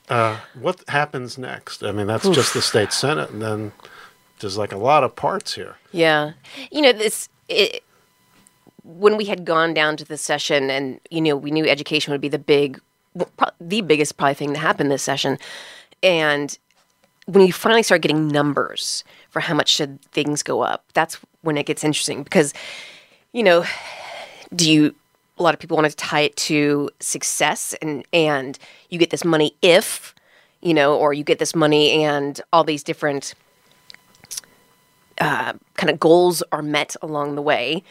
Uh, 0.09 0.38
what 0.55 0.83
happens 0.88 1.38
next? 1.38 1.83
I 1.83 1.93
mean, 1.93 2.07
that's 2.07 2.29
just 2.29 2.55
the 2.55 2.62
state 2.62 2.93
senate, 2.93 3.31
and 3.31 3.43
then 3.43 3.73
there's 4.43 4.59
like 4.59 4.73
a 4.73 4.76
lot 4.76 5.02
of 5.05 5.17
parts 5.17 5.55
here. 5.55 5.76
Yeah. 5.93 6.33
You 6.71 6.83
know, 6.83 6.93
this 6.93 7.29
it, 7.49 7.83
when 8.85 9.17
we 9.17 9.25
had 9.25 9.45
gone 9.45 9.73
down 9.73 9.97
to 9.97 10.05
the 10.05 10.19
session 10.19 10.71
and 10.71 11.00
you 11.11 11.21
know, 11.21 11.37
we 11.37 11.50
knew 11.50 11.67
education 11.67 12.12
would 12.12 12.21
be 12.21 12.29
the 12.29 12.38
big 12.38 12.81
the 13.61 13.81
biggest 13.81 14.17
probably 14.17 14.35
thing 14.35 14.52
to 14.52 14.59
happen 14.59 14.88
this 14.88 15.02
session. 15.02 15.38
And 16.02 16.59
when 17.26 17.47
you 17.47 17.52
finally 17.52 17.83
start 17.83 18.02
getting 18.02 18.29
numbers 18.29 19.05
for 19.31 19.41
how 19.41 19.55
much 19.55 19.69
should 19.69 20.00
things 20.12 20.43
go 20.43 20.61
up, 20.61 20.85
that's 20.93 21.19
when 21.43 21.57
it 21.57 21.67
gets 21.67 21.85
interesting 21.85 22.23
because 22.23 22.52
you 23.33 23.43
know, 23.43 23.64
do 24.55 24.71
you 24.71 24.95
a 25.38 25.43
lot 25.43 25.55
of 25.55 25.61
people 25.61 25.76
want 25.76 25.91
to 25.91 25.97
tie 25.97 26.21
it 26.21 26.37
to 26.37 26.91
success 27.00 27.75
and 27.83 28.05
and 28.12 28.59
you 28.91 28.99
get 28.99 29.11
this 29.11 29.25
money 29.25 29.57
if 29.62 30.14
you 30.61 30.75
know 30.75 30.97
or 30.97 31.12
you 31.14 31.25
get 31.25 31.38
this 31.38 31.55
money 31.55 32.05
and 32.05 32.41
all 32.52 32.64
these 32.64 32.83
different 32.83 33.35
uh, 35.21 35.52
kind 35.75 35.91
of 35.91 35.99
goals 35.99 36.43
are 36.52 36.62
met 36.62 36.95
along 37.02 37.35
the 37.35 37.43
way 37.43 37.83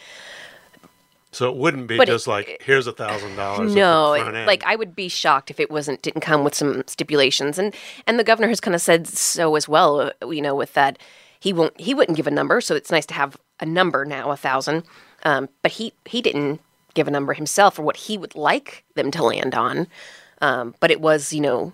So 1.33 1.50
it 1.50 1.55
wouldn't 1.55 1.88
be 1.88 1.97
But 1.97 2.09
it- 2.09 2.11
just 2.11 2.27
like 2.27 2.61
here's 2.65 2.88
a 2.88 2.91
thousand 2.91 3.35
dollars. 3.38 3.73
No, 3.73 4.13
it- 4.13 4.45
like 4.47 4.63
I 4.65 4.75
would 4.75 4.95
be 4.95 5.07
shocked 5.07 5.50
if 5.50 5.59
it 5.59 5.71
wasn't 5.71 6.01
didn't 6.01 6.21
come 6.21 6.43
with 6.43 6.53
some 6.55 6.83
stipulations, 6.88 7.57
and 7.57 7.73
and 8.05 8.19
the 8.19 8.23
governor 8.23 8.50
has 8.50 8.59
kind 8.59 8.75
of 8.75 8.81
said 8.81 9.07
so 9.07 9.55
as 9.55 9.67
well. 9.67 10.01
uh, 10.21 10.27
You 10.29 10.41
know, 10.41 10.55
with 10.55 10.73
that 10.73 10.97
he 11.39 11.53
won't 11.53 11.79
he 11.79 11.93
wouldn't 11.93 12.17
give 12.17 12.27
a 12.27 12.31
number, 12.31 12.59
so 12.61 12.75
it's 12.75 12.91
nice 12.91 13.05
to 13.07 13.13
have 13.13 13.38
a 13.59 13.65
number 13.65 14.03
now, 14.05 14.31
a 14.31 14.35
thousand. 14.38 14.83
Um, 15.23 15.47
but 15.61 15.73
he 15.73 15.93
he 16.05 16.21
didn't 16.21 16.59
give 16.93 17.07
a 17.07 17.11
number 17.11 17.33
himself 17.33 17.79
or 17.79 17.83
what 17.83 17.95
he 17.95 18.17
would 18.17 18.35
like 18.35 18.83
them 18.95 19.11
to 19.11 19.23
land 19.23 19.55
on. 19.55 19.88
Um, 20.41 20.75
but 20.81 20.91
it 20.91 21.00
was 21.00 21.31
you 21.31 21.39
know 21.39 21.71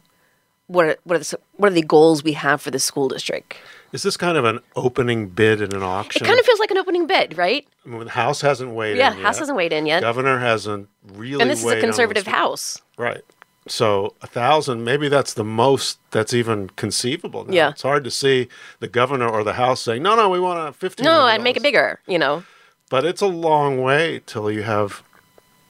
what 0.68 0.86
are, 0.86 0.98
what 1.04 1.16
are 1.16 1.20
the 1.20 1.40
what 1.56 1.72
are 1.72 1.76
the 1.76 1.82
goals 1.82 2.24
we 2.24 2.34
have 2.34 2.62
for 2.62 2.70
the 2.70 2.80
school 2.80 3.08
district? 3.08 3.56
Is 3.94 4.04
this 4.04 4.18
kind 4.18 4.38
of 4.38 4.46
an 4.46 4.60
opening 4.76 5.30
bid 5.30 5.62
in 5.62 5.74
an 5.74 5.84
auction? 5.84 6.24
It 6.24 6.28
kind 6.28 6.40
of 6.40 6.46
feels 6.46 6.60
like 6.60 6.72
an 6.72 6.78
opening 6.78 7.08
bid, 7.08 7.38
right? 7.38 7.68
I 7.86 7.90
mean, 7.90 8.04
the 8.06 8.10
House 8.12 8.42
hasn't 8.42 8.72
weighed 8.72 8.98
Yeah, 8.98 9.14
in 9.14 9.20
House 9.20 9.36
yet. 9.36 9.40
hasn't 9.40 9.58
weighed 9.58 9.74
in 9.74 9.86
yet, 9.86 10.02
Governor 10.02 10.40
hasn't 10.40 10.90
really. 11.14 11.42
and 11.42 11.50
this 11.50 11.60
is 11.60 11.66
a 11.66 11.76
on 11.76 11.82
conservative 11.82 12.28
house. 12.28 12.82
Right. 12.98 13.22
So 13.70 14.14
a 14.22 14.28
thousand, 14.28 14.84
maybe 14.86 15.10
that's 15.10 15.34
the 15.34 15.44
most 15.44 16.00
that's 16.12 16.34
even 16.34 16.70
conceivable. 16.78 17.46
Now. 17.46 17.54
Yeah. 17.54 17.70
It's 17.72 17.82
hard 17.82 18.04
to 18.06 18.12
see 18.12 18.48
the 18.80 18.88
governor 18.88 19.28
or 19.28 19.44
the 19.44 19.54
House 19.54 19.82
saying, 19.82 20.02
"No, 20.04 20.16
no, 20.16 20.30
we 20.30 20.40
want 20.40 20.70
a 20.70 20.72
fifteen. 20.72 21.04
No, 21.04 21.22
I'd 21.24 21.42
make 21.44 21.58
it 21.58 21.64
bigger. 21.64 22.00
You 22.08 22.18
know, 22.18 22.44
But 22.90 23.04
it's 23.04 23.22
a 23.22 23.28
long 23.28 23.82
way 23.82 24.22
till 24.26 24.50
you 24.50 24.64
have 24.64 25.04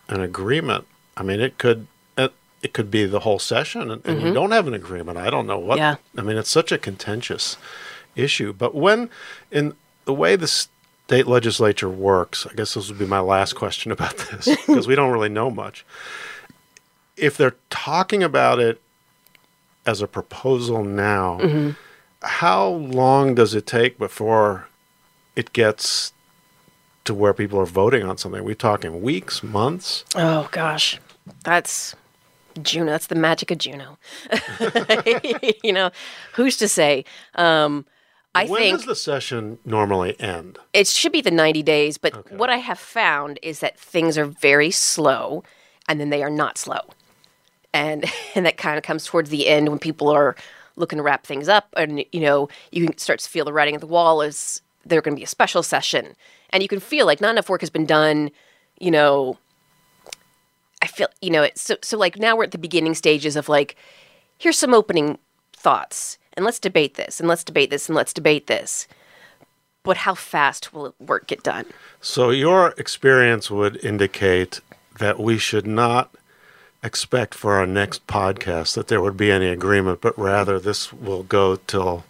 an 0.09 0.21
agreement. 0.21 0.85
I 1.15 1.23
mean, 1.23 1.39
it 1.39 1.57
could 1.57 1.87
it, 2.17 2.33
it 2.61 2.73
could 2.73 2.91
be 2.91 3.05
the 3.05 3.21
whole 3.21 3.39
session, 3.39 3.89
and, 3.89 4.05
and 4.05 4.21
you 4.21 4.31
don't 4.31 4.51
have 4.51 4.67
an 4.67 4.75
agreement. 4.75 5.17
I 5.17 5.31
don't 5.31 5.47
know 5.47 5.57
what. 5.57 5.79
Mm-hmm. 5.79 5.97
Yeah. 6.17 6.21
I 6.21 6.23
mean, 6.23 6.37
it's 6.37 6.51
such 6.51 6.71
a 6.71 6.77
contentious 6.77 7.57
issue. 8.17 8.53
But 8.53 8.75
when 8.75 9.09
in 9.51 9.73
the 10.05 10.13
way 10.13 10.35
the 10.35 10.47
state 10.47 11.27
legislature 11.27 11.89
works, 11.89 12.45
I 12.45 12.53
guess 12.53 12.73
this 12.73 12.89
would 12.89 12.99
be 12.99 13.05
my 13.05 13.19
last 13.19 13.53
question 13.53 13.91
about 13.91 14.17
this 14.31 14.45
because 14.65 14.87
we 14.87 14.95
don't 14.95 15.11
really 15.11 15.29
know 15.29 15.49
much. 15.49 15.85
If 17.15 17.37
they're 17.37 17.55
talking 17.69 18.21
about 18.23 18.59
it 18.59 18.81
as 19.85 20.01
a 20.01 20.07
proposal 20.07 20.83
now, 20.83 21.39
Mm-hmm. 21.41 21.69
how 22.21 22.67
long 22.67 23.35
does 23.35 23.53
it 23.53 23.65
take 23.65 23.97
before 23.97 24.67
it 25.35 25.53
gets 25.53 26.13
to 27.05 27.13
where 27.13 27.33
people 27.33 27.59
are 27.59 27.65
voting 27.65 28.03
on 28.03 28.17
something? 28.17 28.41
Are 28.41 28.43
we 28.43 28.53
talking 28.55 29.01
weeks, 29.01 29.41
months? 29.43 30.03
Oh 30.15 30.49
gosh, 30.51 30.99
that's 31.43 31.95
Juneau. 32.61 32.91
That's 32.91 33.07
the 33.07 33.15
magic 33.15 33.49
of 33.51 33.59
Juneau. 33.59 33.97
you 35.63 35.71
know, 35.73 35.91
who's 36.33 36.57
to 36.57 36.67
say? 36.67 37.05
Um, 37.35 37.85
I 38.37 38.45
when 38.47 38.61
think 38.61 38.77
does 38.77 38.85
the 38.85 38.95
session 38.95 39.59
normally 39.65 40.19
end? 40.19 40.59
it 40.73 40.87
should 40.87 41.11
be 41.11 41.21
the 41.21 41.31
90 41.31 41.63
days, 41.63 41.97
but 41.97 42.31
what 42.31 42.49
I 42.49 42.57
have 42.57 42.79
found 42.79 43.39
is 43.41 43.59
that 43.59 43.79
things 43.79 44.17
are 44.17 44.25
very 44.25 44.71
slow 44.71 45.43
and 45.87 45.99
then 45.99 46.09
they 46.09 46.23
are 46.23 46.29
not 46.29 46.57
slow. 46.57 46.79
And 47.73 48.05
and 48.35 48.45
that 48.45 48.57
kind 48.57 48.77
of 48.77 48.83
comes 48.83 49.05
towards 49.05 49.29
the 49.29 49.47
end 49.47 49.69
when 49.69 49.79
people 49.79 50.09
are 50.09 50.35
looking 50.75 50.97
to 50.97 51.03
wrap 51.03 51.25
things 51.25 51.49
up 51.49 51.73
and 51.75 52.05
you 52.11 52.19
know, 52.19 52.49
you 52.71 52.85
can 52.85 52.97
start 52.97 53.19
to 53.19 53.29
feel 53.29 53.45
the 53.45 53.53
writing 53.53 53.73
on 53.73 53.79
the 53.79 53.87
wall 53.87 54.21
is 54.21 54.61
there 54.85 55.01
going 55.01 55.15
to 55.15 55.19
be 55.19 55.23
a 55.23 55.27
special 55.27 55.63
session. 55.63 56.15
And 56.51 56.63
you 56.63 56.69
can 56.69 56.79
feel 56.79 57.05
like 57.05 57.19
not 57.19 57.31
enough 57.31 57.49
work 57.49 57.61
has 57.61 57.69
been 57.69 57.85
done, 57.85 58.31
you 58.79 58.91
know, 58.91 59.37
I 60.81 60.87
feel, 60.87 61.07
you 61.21 61.29
know, 61.29 61.43
it's 61.43 61.61
so, 61.61 61.75
so 61.81 61.97
like 61.97 62.17
now 62.17 62.35
we're 62.35 62.43
at 62.43 62.51
the 62.51 62.57
beginning 62.57 62.93
stages 62.93 63.35
of 63.35 63.49
like, 63.49 63.75
here's 64.37 64.57
some 64.57 64.73
opening 64.73 65.17
thoughts, 65.53 66.17
and 66.37 66.45
let's 66.45 66.59
debate 66.59 66.93
this, 66.93 67.19
and 67.19 67.27
let's 67.27 67.43
debate 67.43 67.69
this, 67.71 67.89
and 67.89 67.95
let's 67.95 68.13
debate 68.13 68.47
this. 68.47 68.87
But 69.83 69.97
how 69.97 70.13
fast 70.13 70.73
will 70.73 70.93
work 70.99 71.27
get 71.27 71.43
done? 71.43 71.65
So 71.99 72.29
your 72.29 72.73
experience 72.77 73.49
would 73.49 73.83
indicate 73.83 74.61
that 74.99 75.19
we 75.19 75.37
should 75.37 75.65
not 75.65 76.13
expect 76.83 77.33
for 77.33 77.55
our 77.55 77.65
next 77.65 78.05
podcast 78.07 78.75
that 78.75 78.87
there 78.87 79.01
would 79.01 79.17
be 79.17 79.31
any 79.31 79.47
agreement, 79.47 79.99
but 79.99 80.17
rather 80.17 80.59
this 80.59 80.93
will 80.93 81.23
go 81.23 81.55
till 81.55 82.05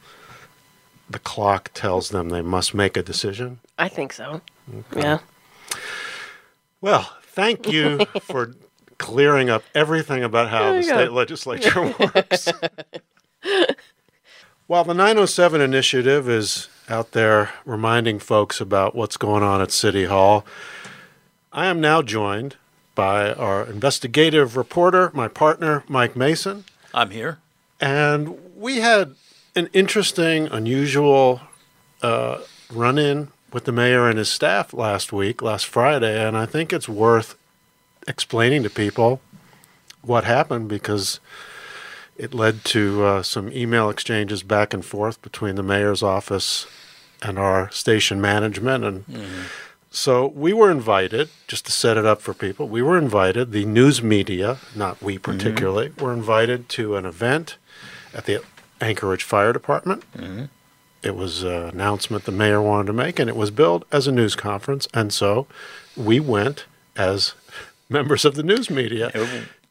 the 1.10 1.20
clock 1.20 1.72
tells 1.74 2.10
them 2.10 2.30
they 2.30 2.42
must 2.42 2.74
make 2.74 2.98
a 2.98 3.04
decision. 3.04 3.60
I 3.78 3.88
think 3.88 4.12
so. 4.12 4.42
Yeah. 4.96 5.20
Well, 6.82 7.10
thank 7.24 7.72
you 7.72 8.06
for 8.24 8.54
clearing 8.98 9.50
up 9.50 9.64
everything 9.74 10.24
about 10.24 10.50
how 10.50 10.74
the 10.74 10.82
go. 10.82 10.88
state 10.88 11.12
legislature 11.12 11.96
works. 12.00 12.52
While 14.68 14.84
the 14.84 14.94
907 14.94 15.62
initiative 15.62 16.28
is 16.28 16.68
out 16.90 17.14
there 17.14 17.52
reminding 17.64 18.20
folks 18.20 18.60
about 18.60 18.96
what's 18.96 19.16
going 19.16 19.42
on 19.42 19.62
at 19.62 19.72
City 19.72 20.04
Hall, 20.04 20.46
I 21.54 21.68
am 21.68 21.80
now 21.80 22.02
joined 22.02 22.58
by 22.94 23.32
our 23.32 23.66
investigative 23.66 24.58
reporter, 24.58 25.10
my 25.14 25.30
partner, 25.30 25.86
Mike 25.88 26.18
Mason. 26.18 26.66
I'm 26.94 27.12
here. 27.12 27.38
And 27.80 28.38
we 28.58 28.82
had 28.82 29.16
an 29.56 29.70
interesting, 29.72 30.48
unusual 30.48 31.40
uh, 32.02 32.40
run 32.70 32.98
in 32.98 33.30
with 33.54 33.64
the 33.64 33.72
mayor 33.72 34.10
and 34.10 34.18
his 34.18 34.30
staff 34.30 34.74
last 34.74 35.14
week, 35.14 35.42
last 35.42 35.66
Friday. 35.66 36.22
And 36.28 36.36
I 36.36 36.46
think 36.46 36.74
it's 36.74 36.90
worth 36.90 37.38
explaining 38.06 38.64
to 38.64 38.70
people 38.70 39.22
what 40.02 40.26
happened 40.26 40.68
because 40.68 41.22
it 42.18 42.34
led 42.34 42.66
to 42.66 43.04
uh, 43.04 43.24
some 43.24 43.52
email 43.52 43.90
exchanges 43.90 44.44
back 44.44 44.74
and 44.74 44.84
forth 44.84 45.22
between 45.22 45.56
the 45.56 45.64
mayor's 45.64 46.04
office 46.04 46.68
and 47.22 47.38
our 47.38 47.70
station 47.72 48.20
management. 48.20 48.84
And 48.84 49.06
mm-hmm. 49.06 49.42
so 49.92 50.28
we 50.28 50.54
were 50.54 50.72
invited, 50.72 51.30
just 51.48 51.66
to 51.68 51.72
set 51.72 51.98
it 51.98 52.06
up 52.06 52.22
for 52.22 52.34
people, 52.34 52.68
we 52.68 52.82
were 52.82 52.98
invited, 52.98 53.52
the 53.52 53.66
news 53.66 54.02
media, 54.02 54.58
not 54.76 55.02
we 55.02 55.16
mm-hmm. 55.16 55.32
particularly, 55.32 55.94
were 56.00 56.14
invited 56.14 56.70
to 56.70 56.96
an 56.96 57.06
event 57.06 57.58
at 58.14 58.26
the 58.26 58.44
Anchorage 58.82 59.24
Fire 59.24 59.54
Department. 59.54 60.04
Mm-hmm. 60.14 60.46
It 61.04 61.16
was 61.16 61.44
an 61.44 61.70
announcement 61.70 62.26
the 62.26 62.32
mayor 62.32 62.62
wanted 62.62 62.88
to 62.88 62.94
make, 62.94 63.20
and 63.20 63.30
it 63.30 63.36
was 63.36 63.52
billed 63.52 63.86
as 63.92 64.08
a 64.08 64.12
news 64.12 64.36
conference. 64.36 64.88
And 64.94 65.14
so 65.14 65.48
we 65.96 66.20
went 66.20 66.66
as 66.96 67.34
members 67.88 68.26
of 68.26 68.36
the 68.36 68.44
news 68.44 68.70
media, 68.70 69.12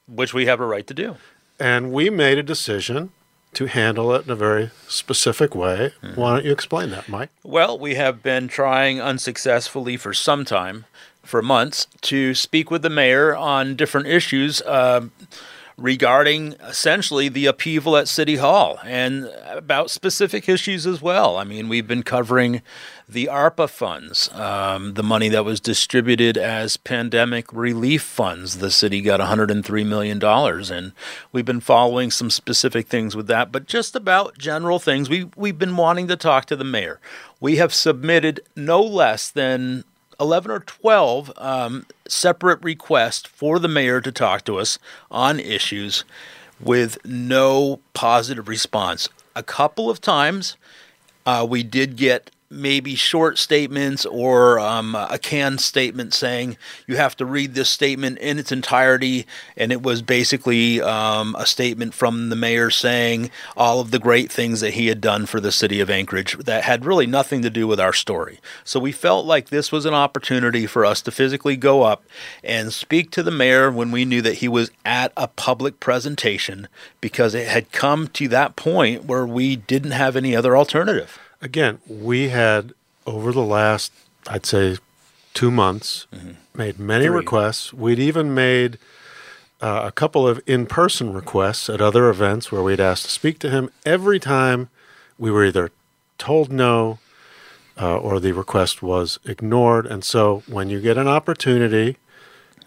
Which 0.09 0.33
we 0.33 0.47
have 0.47 0.61
a 0.61 0.67
right 0.67 0.87
to 0.87 0.95
do. 0.95 1.17
And 1.59 1.93
we 1.93 2.11
made 2.11 2.39
a 2.39 2.43
decision 2.43 3.11
to 3.55 3.67
handle 3.67 4.15
it 4.15 4.27
in 4.27 4.31
a 4.31 4.37
very 4.37 4.71
specific 4.87 5.55
way. 5.55 5.93
Why 6.15 6.35
don't 6.35 6.45
you 6.45 6.53
explain 6.53 6.91
that, 6.91 7.09
Mike? 7.09 7.31
Well, 7.43 7.79
we 7.79 7.95
have 7.95 8.23
been 8.23 8.49
trying 8.49 9.01
unsuccessfully 9.01 9.97
for 9.97 10.13
some 10.13 10.45
time, 10.45 10.85
for 11.23 11.41
months, 11.41 11.87
to 12.03 12.35
speak 12.35 12.71
with 12.71 12.83
the 12.83 12.91
mayor 12.91 13.35
on 13.35 13.75
different 13.75 14.09
issues 14.09 14.61
um, 14.67 15.11
regarding 15.79 16.53
essentially 16.69 17.31
the 17.31 17.47
upheaval 17.47 17.97
at 17.97 18.09
City 18.09 18.37
Hall 18.37 18.79
and 18.85 19.31
about 19.49 19.91
specific 19.91 20.51
issues 20.51 20.87
as 20.87 21.01
well. 21.01 21.39
I 21.39 21.45
mean, 21.45 21.71
we've 21.71 21.89
been 21.89 22.03
covering 22.03 22.61
the 23.09 23.27
ARPA 23.27 23.71
funds, 23.71 24.29
um, 24.33 24.95
the 24.95 25.03
money 25.03 25.29
that 25.29 25.45
was 25.45 25.61
distributed 25.61 26.37
as 26.37 26.77
pandemic 26.77 27.53
relief 27.53 28.03
funds. 28.03 28.59
The 28.59 28.71
city 28.71 29.01
got 29.01 29.21
$103 29.21 29.87
million, 29.87 30.23
and 30.25 30.93
we've 31.31 31.45
been 31.45 31.61
following 31.61 32.11
some 32.11 32.31
specific 32.31 32.89
things 32.89 33.15
with 33.15 33.29
that, 33.29 33.53
but 33.53 33.67
just 33.67 33.95
about 33.95 34.39
general 34.39 34.81
things. 34.81 35.09
We, 35.09 35.31
we've 35.37 35.59
been 35.59 35.77
wanting 35.77 36.09
to 36.09 36.17
talk 36.17 36.47
to 36.47 36.57
the 36.57 36.65
mayor. 36.65 36.99
We 37.39 37.57
have 37.57 37.73
submitted 37.73 38.41
no 38.57 38.83
less 38.83 39.31
than 39.31 39.85
11 40.19 40.51
or 40.51 40.61
12 40.61 41.33
um, 41.37 41.87
separate 42.09 42.63
requests 42.63 43.29
for 43.29 43.61
the 43.61 43.69
mayor 43.69 44.01
to 44.01 44.11
talk 44.11 44.45
to 44.47 44.59
us 44.59 44.81
on 45.13 45.39
issues 45.39 46.05
with 46.59 46.99
no 47.05 47.79
positive 47.95 48.49
response. 48.49 49.09
A 49.37 49.43
couple 49.45 49.91
of 49.91 50.01
times 50.01 50.57
uh, 51.25 51.47
we 51.49 51.63
did 51.63 51.97
get 51.97 52.31
maybe 52.51 52.95
short 52.95 53.39
statements 53.39 54.07
or 54.07 54.59
um, 54.59 54.95
a 54.95 55.19
canned 55.19 55.61
statement 55.61 56.15
saying 56.15 56.57
you 56.87 56.97
have 56.97 57.17
to 57.17 57.27
read 57.27 57.55
this 57.55 57.69
statement 57.69 58.19
in 58.19 58.39
its 58.39 58.53
entirety. 58.53 59.27
And 59.57 59.73
it 59.73 59.83
was 59.83 60.03
basically 60.03 60.81
um, 60.81 61.35
a 61.39 61.47
statement 61.47 61.95
from 61.95 62.29
the 62.29 62.37
mayor 62.37 62.71
saying 62.71 63.31
all 63.57 63.81
of 63.81 63.91
the 63.91 63.99
great 63.99 64.31
things 64.31 64.61
that 64.61 64.75
he 64.75 64.87
had 64.87 65.01
done 65.01 65.27
for 65.27 65.41
the 65.41 65.53
city 65.53 65.81
of 65.81 65.91
Anchorage 65.91 66.37
that 66.39 66.65
had 66.65 66.85
really 66.85 67.07
nothing 67.07 67.43
to 67.43 67.51
do 67.51 67.67
with 67.67 67.81
our 67.81 67.93
story. 67.93 68.41
So 68.65 68.79
we 68.79 68.93
felt 68.93 69.27
like 69.27 69.49
this 69.49 69.73
was 69.73 69.85
an 69.85 69.95
opportunity 69.95 70.67
for 70.67 70.85
us 70.85 71.03
to 71.03 71.11
physically 71.11 71.57
go 71.57 71.83
up 71.83 72.05
and 72.45 72.73
speak 72.73 73.11
to 73.13 73.23
the 73.23 73.31
mayor 73.31 73.71
when 73.71 73.91
we 73.91 74.05
knew 74.05 74.23
that 74.23 74.35
he 74.35 74.49
was 74.49 74.71
at 74.85 75.13
a 75.17 75.29
public 75.29 75.81
presentation 75.81 76.69
because 77.01 77.35
it 77.35 77.49
had 77.49 77.73
come 77.73 78.09
to 78.09 78.29
that 78.29 78.57
point 78.57 79.05
where 79.05 79.27
we 79.27 79.57
didn't 79.57 79.91
have 79.91 80.17
any 80.17 80.35
other 80.35 80.57
alternative. 80.57 81.19
Again, 81.47 81.79
we 81.87 82.31
had 82.31 82.75
over 83.07 83.31
the 83.31 83.45
last, 83.45 83.93
I'd 84.27 84.45
say, 84.45 84.79
two 85.33 85.53
months, 85.53 86.09
made 86.57 86.77
many 86.81 87.07
Three. 87.07 87.17
requests. 87.17 87.73
We'd 87.73 88.01
even 88.01 88.35
made 88.35 88.79
uh, 89.61 89.83
a 89.85 89.93
couple 89.93 90.27
of 90.27 90.41
in 90.45 90.67
person 90.67 91.13
requests 91.13 91.71
at 91.71 91.81
other 91.81 92.09
events 92.09 92.51
where 92.51 92.65
we'd 92.65 92.81
asked 92.81 93.05
to 93.05 93.13
speak 93.13 93.39
to 93.39 93.51
him. 93.51 93.71
Every 93.85 94.19
time 94.19 94.71
we 95.19 95.31
were 95.31 95.45
either 95.45 95.71
told 96.19 96.51
no, 96.51 96.99
uh, 97.81 97.97
or 97.97 98.19
the 98.19 98.33
request 98.33 98.83
was 98.83 99.21
ignored. 99.25 99.87
And 99.87 100.03
so 100.03 100.43
when 100.49 100.69
you 100.69 100.81
get 100.81 100.99
an 100.99 101.07
opportunity, 101.07 101.97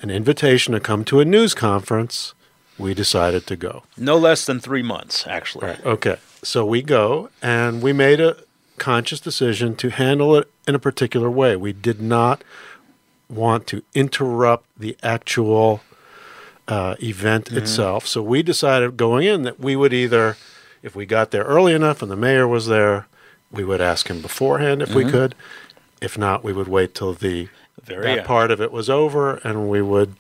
an 0.02 0.10
invitation 0.10 0.74
to 0.74 0.80
come 0.80 1.04
to 1.04 1.20
a 1.20 1.26
news 1.26 1.54
conference, 1.54 2.34
we 2.78 2.94
decided 2.94 3.46
to 3.48 3.58
go. 3.58 3.84
No 3.98 4.16
less 4.16 4.46
than 4.46 4.62
three 4.62 4.84
months, 4.84 5.28
actually. 5.28 5.68
Right. 5.68 5.86
Okay. 5.86 6.16
So 6.44 6.66
we 6.66 6.82
go 6.82 7.30
and 7.42 7.82
we 7.82 7.92
made 7.92 8.22
a 8.22 8.38
conscious 8.80 9.20
decision 9.20 9.76
to 9.78 9.90
handle 9.90 10.36
it 10.36 10.50
in 10.68 10.76
a 10.76 10.80
particular 10.80 11.30
way. 11.30 11.56
We 11.56 11.74
did 11.74 12.02
not 12.02 12.44
want 13.30 13.68
to 13.68 13.84
interrupt 13.94 14.66
the 14.78 14.98
actual 15.04 15.82
uh, 16.68 16.96
event 17.02 17.52
itself. 17.52 18.08
So 18.08 18.22
we 18.22 18.42
decided 18.44 18.98
going 18.98 19.26
in 19.28 19.44
that 19.44 19.60
we 19.60 19.76
would 19.76 19.94
either, 19.94 20.38
if 20.82 20.96
we 20.96 21.06
got 21.06 21.32
there 21.32 21.44
early 21.44 21.74
enough 21.74 22.02
and 22.02 22.12
the 22.12 22.16
mayor 22.16 22.48
was 22.48 22.68
there, 22.68 23.08
we 23.52 23.64
would 23.64 23.82
ask 23.82 24.08
him 24.10 24.22
beforehand 24.22 24.82
if 24.82 24.94
we 24.94 25.04
could. 25.06 25.36
If 26.02 26.18
not, 26.18 26.44
we 26.44 26.54
would 26.54 26.68
wait 26.68 26.94
till 26.96 27.14
the 27.14 27.50
Very 27.84 28.04
that 28.04 28.18
end. 28.20 28.28
part 28.28 28.52
of 28.52 28.62
it 28.62 28.72
was 28.72 28.90
over 28.90 29.36
and 29.38 29.68
we 29.70 29.82
would 29.82 30.16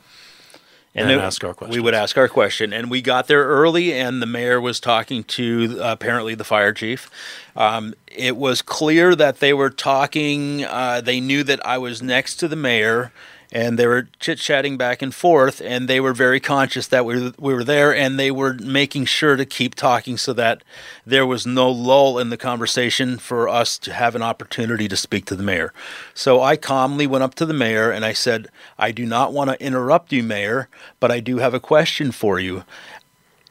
and 0.95 1.09
then 1.09 1.19
ask 1.19 1.43
our 1.43 1.53
question. 1.53 1.75
We 1.75 1.81
would 1.81 1.93
ask 1.93 2.17
our 2.17 2.27
question, 2.27 2.73
and 2.73 2.89
we 2.89 3.01
got 3.01 3.27
there 3.27 3.43
early, 3.43 3.93
and 3.93 4.21
the 4.21 4.25
mayor 4.25 4.59
was 4.59 4.79
talking 4.79 5.23
to 5.25 5.77
uh, 5.79 5.91
apparently 5.91 6.35
the 6.35 6.43
fire 6.43 6.73
chief. 6.73 7.09
Um, 7.55 7.93
it 8.07 8.35
was 8.37 8.61
clear 8.61 9.15
that 9.15 9.39
they 9.39 9.53
were 9.53 9.69
talking. 9.69 10.65
Uh, 10.65 11.01
they 11.01 11.19
knew 11.19 11.43
that 11.43 11.65
I 11.65 11.77
was 11.77 12.01
next 12.01 12.35
to 12.37 12.47
the 12.47 12.55
mayor, 12.55 13.11
and 13.51 13.79
they 13.79 13.87
were 13.87 14.07
chit 14.19 14.37
chatting 14.37 14.77
back 14.77 15.01
and 15.01 15.13
forth, 15.13 15.61
and 15.61 15.87
they 15.87 15.99
were 15.99 16.13
very 16.13 16.39
conscious 16.39 16.87
that 16.87 17.05
we 17.05 17.33
we 17.37 17.53
were 17.53 17.63
there, 17.63 17.93
and 17.93 18.19
they 18.19 18.31
were 18.31 18.53
making 18.53 19.05
sure 19.05 19.35
to 19.35 19.45
keep 19.45 19.75
talking 19.75 20.17
so 20.17 20.33
that 20.33 20.63
there 21.05 21.25
was 21.25 21.47
no 21.47 21.69
lull 21.69 22.19
in 22.19 22.29
the 22.29 22.37
conversation 22.37 23.17
for 23.17 23.49
us 23.49 23.77
to 23.79 23.93
have 23.93 24.15
an 24.15 24.21
opportunity 24.21 24.87
to 24.87 24.95
speak 24.95 25.25
to 25.25 25.35
the 25.35 25.43
mayor. 25.43 25.73
So 26.13 26.41
I 26.41 26.57
calmly 26.57 27.07
went 27.07 27.23
up 27.23 27.35
to 27.35 27.45
the 27.45 27.53
mayor 27.53 27.91
and 27.91 28.05
I 28.05 28.13
said, 28.13 28.47
I 28.77 28.91
do 28.91 29.05
not 29.05 29.33
want 29.33 29.49
to 29.49 29.63
interrupt 29.63 30.11
you, 30.11 30.21
mayor, 30.21 30.69
but 30.99 31.11
I 31.11 31.19
do 31.19 31.37
have 31.37 31.53
a 31.53 31.59
question 31.59 32.11
for 32.11 32.39
you. 32.39 32.63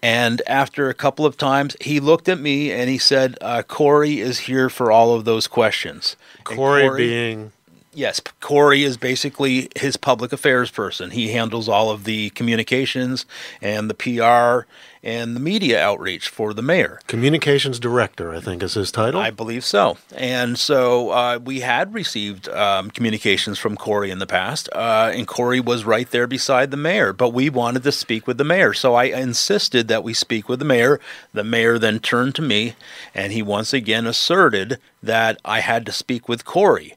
And 0.00 0.42
after 0.46 0.88
a 0.88 0.94
couple 0.94 1.26
of 1.26 1.36
times, 1.36 1.76
he 1.80 1.98
looked 1.98 2.28
at 2.28 2.38
me 2.38 2.70
and 2.70 2.88
he 2.88 2.98
said, 2.98 3.36
uh, 3.40 3.62
Corey 3.62 4.20
is 4.20 4.40
here 4.40 4.70
for 4.70 4.92
all 4.92 5.12
of 5.14 5.24
those 5.24 5.48
questions. 5.48 6.16
And 6.48 6.56
Corey, 6.56 6.88
being 6.96 7.52
Yes, 7.94 8.20
Corey 8.40 8.84
is 8.84 8.96
basically 8.96 9.70
his 9.74 9.96
public 9.96 10.32
affairs 10.32 10.70
person. 10.70 11.10
He 11.10 11.28
handles 11.28 11.68
all 11.68 11.90
of 11.90 12.04
the 12.04 12.30
communications 12.30 13.24
and 13.62 13.90
the 13.90 13.94
PR 13.94 14.66
and 15.02 15.34
the 15.34 15.40
media 15.40 15.82
outreach 15.82 16.28
for 16.28 16.52
the 16.52 16.62
mayor. 16.62 17.00
communications 17.06 17.78
director, 17.78 18.34
I 18.34 18.40
think 18.40 18.62
is 18.62 18.74
his 18.74 18.92
title. 18.92 19.20
I 19.20 19.30
believe 19.30 19.64
so. 19.64 19.96
And 20.14 20.58
so 20.58 21.10
uh, 21.10 21.38
we 21.42 21.60
had 21.60 21.94
received 21.94 22.48
um, 22.48 22.90
communications 22.90 23.58
from 23.58 23.76
Corey 23.76 24.10
in 24.10 24.18
the 24.18 24.26
past, 24.26 24.68
uh, 24.74 25.10
and 25.14 25.26
Corey 25.26 25.60
was 25.60 25.84
right 25.84 26.10
there 26.10 26.26
beside 26.26 26.70
the 26.70 26.76
mayor, 26.76 27.12
but 27.12 27.30
we 27.30 27.48
wanted 27.48 27.84
to 27.84 27.92
speak 27.92 28.26
with 28.26 28.38
the 28.38 28.44
mayor. 28.44 28.74
So 28.74 28.94
I 28.94 29.04
insisted 29.04 29.88
that 29.88 30.04
we 30.04 30.14
speak 30.14 30.48
with 30.48 30.58
the 30.58 30.64
mayor. 30.64 31.00
The 31.32 31.44
mayor 31.44 31.78
then 31.78 32.00
turned 32.00 32.34
to 32.36 32.42
me, 32.42 32.74
and 33.14 33.32
he 33.32 33.40
once 33.40 33.72
again 33.72 34.06
asserted 34.06 34.78
that 35.02 35.40
I 35.44 35.60
had 35.60 35.86
to 35.86 35.92
speak 35.92 36.28
with 36.28 36.44
Corey. 36.44 36.94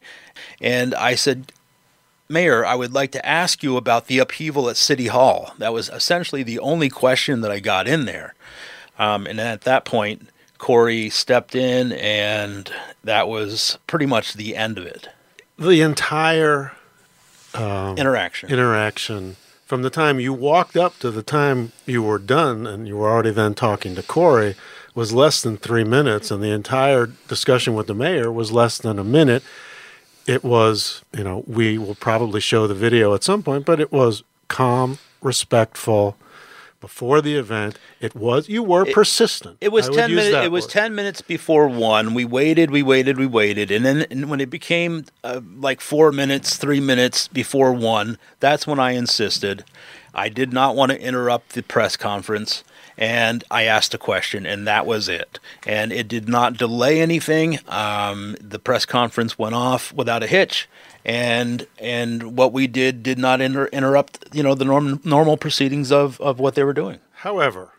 And 0.62 0.96
I 0.96 1.16
said, 1.16 1.52
Mayor, 2.30 2.66
I 2.66 2.76
would 2.76 2.94
like 2.94 3.12
to 3.12 3.26
ask 3.26 3.62
you 3.64 3.76
about 3.76 4.08
the 4.08 4.20
upheaval 4.20 4.70
at 4.70 4.78
City 4.78 5.08
Hall. 5.08 5.54
That 5.58 5.74
was 5.74 5.90
essentially 5.90 6.44
the 6.44 6.60
only 6.60 6.88
question 6.88 7.42
that 7.42 7.52
I 7.52 7.60
got 7.60 7.88
in 7.88 8.06
there. 8.06 8.36
Um, 8.98 9.26
and 9.28 9.42
at 9.42 9.62
that 9.62 9.84
point, 9.84 10.30
Corey 10.60 11.10
stepped 11.10 11.56
in, 11.56 11.92
and 11.94 12.72
that 13.04 13.28
was 13.28 13.80
pretty 13.88 14.06
much 14.06 14.34
the 14.34 14.56
end 14.56 14.78
of 14.78 14.86
it. 14.86 15.10
the 15.58 15.82
entire 15.82 16.74
Interaction. 17.54 18.50
interaction 18.50 19.36
from 19.66 19.82
the 19.82 19.90
time 19.90 20.20
you 20.20 20.32
walked 20.34 20.78
up 20.78 20.98
to 21.00 21.12
the 21.12 21.24
time 21.24 21.72
you 21.86 22.02
were 22.02 22.20
done 22.20 22.66
and 22.68 22.88
you 22.88 22.96
were 22.98 23.10
already 23.10 23.32
then 23.32 23.54
talking 23.54 23.96
to 23.96 24.04
Corey 24.04 24.56
was 24.96 25.14
less 25.14 25.42
than 25.42 25.58
three 25.58 25.84
minutes, 25.84 26.32
and 26.32 26.44
the 26.44 26.52
entire 26.52 27.08
discussion 27.28 27.74
with 27.74 27.88
the 27.88 27.94
mayor 27.94 28.32
was 28.32 28.52
less 28.52 28.78
than 28.78 29.00
a 29.00 29.04
minute. 29.04 29.44
It 30.28 30.44
was, 30.44 31.02
you 31.16 31.24
know, 31.24 31.44
we 31.48 31.78
will 31.78 31.96
probably 31.96 32.40
show 32.40 32.68
the 32.68 32.76
video 32.76 33.14
at 33.14 33.24
some 33.24 33.44
point, 33.44 33.66
but 33.66 33.80
it 33.80 33.92
was 33.92 34.24
calm, 34.48 35.00
respectful. 35.22 36.16
Before 36.80 37.22
the 37.22 37.36
event, 37.36 37.78
it 38.00 38.16
was 38.16 38.50
you 38.50 38.64
were 38.64 38.86
persistent. 38.86 39.58
It 39.62 39.72
was 39.72 39.88
I 39.88 39.94
ten 39.94 40.16
minutes. 40.16 40.46
It 40.46 40.52
was 40.52 40.64
word. 40.64 40.72
ten 40.72 40.96
minutes 40.96 41.22
before 41.22 41.68
one. 41.68 42.16
We 42.16 42.26
waited, 42.26 42.72
we 42.72 42.82
waited, 42.82 43.20
we 43.20 43.28
waited, 43.28 43.70
and 43.70 43.86
then 43.86 44.08
and 44.10 44.32
when 44.32 44.42
it 44.42 44.50
became 44.50 45.06
uh, 45.24 45.42
like 45.58 45.80
four 45.80 46.12
minutes, 46.12 46.58
three 46.58 46.80
minutes 46.80 47.28
before 47.28 47.72
one, 47.72 48.18
that's 48.40 48.66
when 48.66 48.80
I 48.80 48.94
insisted. 48.94 49.64
I 50.16 50.28
did 50.30 50.52
not 50.54 50.76
want 50.76 50.92
to 50.92 51.00
interrupt 51.00 51.54
the 51.54 51.62
press 51.62 51.96
conference, 51.96 52.64
and 53.02 53.44
I 53.50 53.64
asked 53.64 53.94
a 53.96 53.98
question, 53.98 54.46
and 54.46 54.68
that 54.68 54.86
was 54.86 55.10
it. 55.10 55.40
And 55.66 55.92
it 55.92 56.08
did 56.08 56.30
not 56.30 56.56
delay 56.56 57.02
anything. 57.02 57.58
Um, 57.68 58.38
the 58.40 58.60
press 58.60 58.86
conference 58.86 59.38
went 59.40 59.56
off 59.56 59.92
without 59.92 60.22
a 60.24 60.28
hitch. 60.28 60.70
And 61.04 61.66
and 61.80 62.38
what 62.38 62.54
we 62.54 62.68
did 62.68 63.02
did 63.02 63.18
not 63.18 63.42
inter- 63.42 63.66
interrupt, 63.74 64.24
you 64.34 64.44
know, 64.44 64.54
the 64.54 64.66
norm- 64.66 65.02
normal 65.04 65.36
proceedings 65.36 65.92
of, 65.92 66.22
of 66.22 66.40
what 66.40 66.54
they 66.54 66.64
were 66.64 66.74
doing. 66.74 67.00
However, 67.26 67.70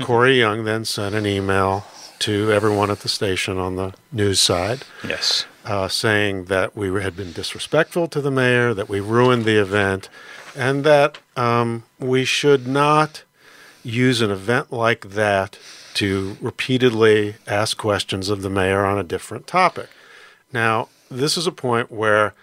Corey 0.00 0.38
Young 0.38 0.62
then 0.64 0.84
sent 0.84 1.16
an 1.16 1.26
email 1.26 1.84
to 2.20 2.52
everyone 2.52 2.92
at 2.92 3.00
the 3.00 3.08
station 3.08 3.58
on 3.58 3.74
the 3.74 3.92
news 4.12 4.38
side 4.38 4.84
Yes. 5.02 5.44
uh, 5.64 5.88
saying 5.88 6.44
that 6.44 6.76
we 6.76 7.02
had 7.02 7.16
been 7.16 7.32
disrespectful 7.32 8.06
to 8.06 8.20
the 8.20 8.30
mayor, 8.30 8.72
that 8.72 8.88
we 8.88 9.00
ruined 9.00 9.44
the 9.44 9.60
event, 9.60 10.08
and 10.54 10.84
that 10.84 11.18
um, 11.36 11.82
we 11.98 12.24
should 12.24 12.68
not 12.68 13.24
use 13.82 14.20
an 14.20 14.30
event 14.30 14.72
like 14.72 15.10
that 15.10 15.58
to 15.94 16.36
repeatedly 16.40 17.36
ask 17.46 17.76
questions 17.76 18.28
of 18.28 18.42
the 18.42 18.50
mayor 18.50 18.84
on 18.84 18.98
a 18.98 19.04
different 19.04 19.46
topic. 19.46 19.88
Now, 20.52 20.88
this 21.10 21.36
is 21.36 21.46
a 21.46 21.52
point 21.52 21.90
where 21.90 22.34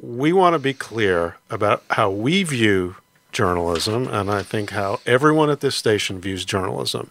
we 0.00 0.32
want 0.32 0.54
to 0.54 0.58
be 0.58 0.74
clear 0.74 1.36
about 1.50 1.82
how 1.90 2.10
we 2.10 2.42
view 2.42 2.96
journalism, 3.30 4.06
and 4.08 4.30
I 4.30 4.42
think 4.42 4.70
how 4.70 5.00
everyone 5.06 5.50
at 5.50 5.60
this 5.60 5.76
station 5.76 6.20
views 6.20 6.44
journalism. 6.44 7.10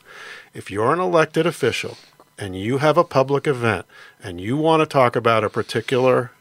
If 0.54 0.70
you're 0.70 0.94
an 0.94 1.00
elected 1.00 1.46
official 1.46 1.98
and 2.38 2.56
you 2.56 2.78
have 2.78 2.98
a 2.98 3.04
public 3.04 3.48
event 3.48 3.86
and 4.24 4.40
you 4.40 4.58
want 4.58 4.82
to 4.82 4.86
talk 4.86 5.16
about 5.16 5.44
a 5.44 5.50
particular 5.50 6.32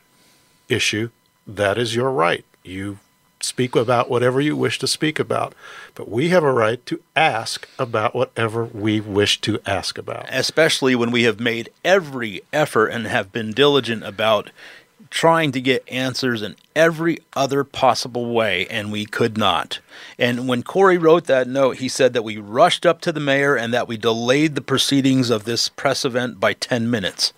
issue, 0.68 1.10
that 1.46 1.78
is 1.78 1.94
your 1.94 2.10
right. 2.10 2.44
You 2.62 2.98
speak 3.40 3.74
about 3.74 4.10
whatever 4.10 4.40
you 4.40 4.56
wish 4.56 4.78
to 4.78 4.86
speak 4.86 5.18
about, 5.18 5.54
but 5.94 6.08
we 6.08 6.28
have 6.28 6.44
a 6.44 6.52
right 6.52 6.84
to 6.86 7.00
ask 7.16 7.68
about 7.78 8.14
whatever 8.14 8.64
we 8.64 9.00
wish 9.00 9.40
to 9.40 9.58
ask 9.66 9.98
about. 9.98 10.26
especially 10.30 10.94
when 10.94 11.10
we 11.10 11.22
have 11.24 11.40
made 11.40 11.70
every 11.84 12.42
effort 12.52 12.88
and 12.88 13.06
have 13.06 13.32
been 13.32 13.52
diligent 13.52 14.04
about 14.04 14.50
trying 15.08 15.50
to 15.52 15.60
get 15.60 15.82
answers 15.88 16.40
in 16.40 16.54
every 16.76 17.18
other 17.34 17.64
possible 17.64 18.32
way, 18.32 18.66
and 18.68 18.92
we 18.92 19.04
could 19.04 19.36
not. 19.36 19.80
And 20.18 20.46
when 20.46 20.62
Corey 20.62 20.98
wrote 20.98 21.24
that 21.24 21.48
note, 21.48 21.78
he 21.78 21.88
said 21.88 22.12
that 22.12 22.22
we 22.22 22.36
rushed 22.36 22.86
up 22.86 23.00
to 23.02 23.12
the 23.12 23.20
mayor 23.20 23.56
and 23.56 23.74
that 23.74 23.88
we 23.88 23.96
delayed 23.96 24.54
the 24.54 24.60
proceedings 24.60 25.30
of 25.30 25.44
this 25.44 25.68
press 25.68 26.04
event 26.04 26.38
by 26.38 26.52
10 26.52 26.88
minutes. 26.90 27.32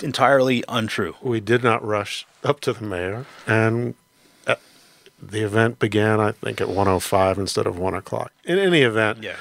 Entirely 0.00 0.64
untrue. 0.68 1.14
we 1.22 1.40
did 1.40 1.62
not 1.62 1.84
rush 1.84 2.26
up 2.44 2.60
to 2.60 2.72
the 2.72 2.84
mayor, 2.84 3.26
and 3.46 3.94
the 5.20 5.42
event 5.42 5.78
began, 5.78 6.20
I 6.20 6.32
think, 6.32 6.60
at 6.60 6.68
105 6.68 7.38
instead 7.38 7.66
of 7.66 7.78
1 7.78 7.94
o'clock. 7.94 8.32
In 8.44 8.58
any 8.58 8.82
event, 8.82 9.22
Yeah. 9.22 9.36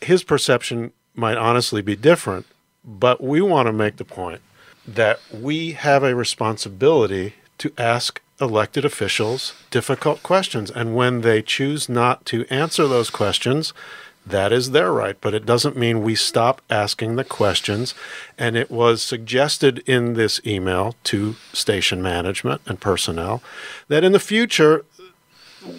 his 0.00 0.22
perception 0.22 0.92
might 1.14 1.36
honestly 1.36 1.82
be 1.82 1.96
different, 1.96 2.46
but 2.84 3.22
we 3.22 3.40
want 3.40 3.66
to 3.66 3.72
make 3.72 3.96
the 3.96 4.04
point 4.04 4.40
that 4.86 5.20
we 5.32 5.72
have 5.72 6.02
a 6.02 6.14
responsibility 6.14 7.34
to 7.58 7.72
ask 7.76 8.20
elected 8.40 8.84
officials 8.84 9.52
difficult 9.70 10.22
questions. 10.22 10.70
And 10.70 10.94
when 10.94 11.20
they 11.20 11.42
choose 11.42 11.88
not 11.88 12.24
to 12.26 12.46
answer 12.48 12.88
those 12.88 13.10
questions, 13.10 13.74
that 14.30 14.52
is 14.52 14.70
their 14.70 14.92
right, 14.92 15.16
but 15.20 15.34
it 15.34 15.46
doesn't 15.46 15.76
mean 15.76 16.02
we 16.02 16.14
stop 16.14 16.62
asking 16.70 17.16
the 17.16 17.24
questions. 17.24 17.94
And 18.38 18.56
it 18.56 18.70
was 18.70 19.02
suggested 19.02 19.82
in 19.86 20.14
this 20.14 20.40
email 20.46 20.96
to 21.04 21.36
station 21.52 22.02
management 22.02 22.62
and 22.66 22.80
personnel 22.80 23.42
that 23.88 24.04
in 24.04 24.12
the 24.12 24.18
future, 24.18 24.84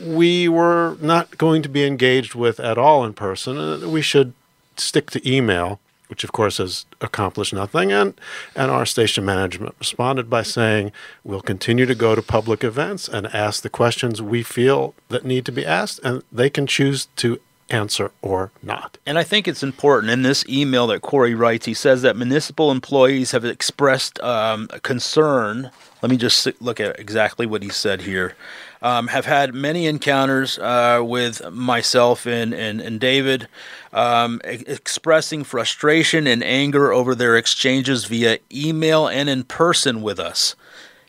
we 0.05 0.47
were 0.47 0.97
not 1.01 1.37
going 1.37 1.61
to 1.63 1.69
be 1.69 1.83
engaged 1.85 2.35
with 2.35 2.59
at 2.59 2.77
all 2.77 3.03
in 3.03 3.13
person. 3.13 3.91
We 3.91 4.01
should 4.01 4.33
stick 4.77 5.09
to 5.11 5.29
email, 5.29 5.79
which 6.07 6.23
of 6.23 6.31
course 6.31 6.57
has 6.57 6.85
accomplished 6.99 7.53
nothing. 7.53 7.91
And, 7.91 8.13
and 8.55 8.69
our 8.69 8.85
station 8.85 9.25
management 9.25 9.75
responded 9.79 10.29
by 10.29 10.43
saying, 10.43 10.91
we'll 11.23 11.41
continue 11.41 11.85
to 11.85 11.95
go 11.95 12.15
to 12.15 12.21
public 12.21 12.63
events 12.63 13.07
and 13.07 13.27
ask 13.27 13.63
the 13.63 13.69
questions 13.69 14.21
we 14.21 14.43
feel 14.43 14.93
that 15.09 15.25
need 15.25 15.45
to 15.45 15.51
be 15.51 15.65
asked, 15.65 15.99
and 16.03 16.23
they 16.31 16.49
can 16.49 16.67
choose 16.67 17.07
to 17.15 17.39
answer 17.73 18.11
or 18.21 18.51
not. 18.61 18.97
And 19.05 19.17
I 19.17 19.23
think 19.23 19.47
it's 19.47 19.63
important 19.63 20.11
in 20.11 20.21
this 20.21 20.45
email 20.47 20.87
that 20.87 21.01
Corey 21.01 21.35
writes. 21.35 21.65
He 21.65 21.73
says 21.73 22.01
that 22.01 22.15
municipal 22.15 22.71
employees 22.71 23.31
have 23.31 23.45
expressed 23.45 24.19
um, 24.21 24.67
concern. 24.83 25.71
Let 26.01 26.09
me 26.09 26.17
just 26.17 26.47
look 26.61 26.79
at 26.79 26.99
exactly 26.99 27.45
what 27.45 27.63
he 27.63 27.69
said 27.69 28.01
here. 28.01 28.35
Um, 28.81 29.07
have 29.07 29.25
had 29.25 29.53
many 29.53 29.85
encounters 29.85 30.57
uh, 30.57 31.01
with 31.03 31.47
myself 31.51 32.25
and, 32.25 32.51
and, 32.51 32.81
and 32.81 32.99
David, 32.99 33.47
um, 33.93 34.41
e- 34.43 34.63
expressing 34.65 35.43
frustration 35.43 36.25
and 36.25 36.43
anger 36.43 36.91
over 36.91 37.13
their 37.13 37.37
exchanges 37.37 38.05
via 38.05 38.39
email 38.51 39.07
and 39.07 39.29
in 39.29 39.43
person 39.43 40.01
with 40.01 40.19
us. 40.19 40.55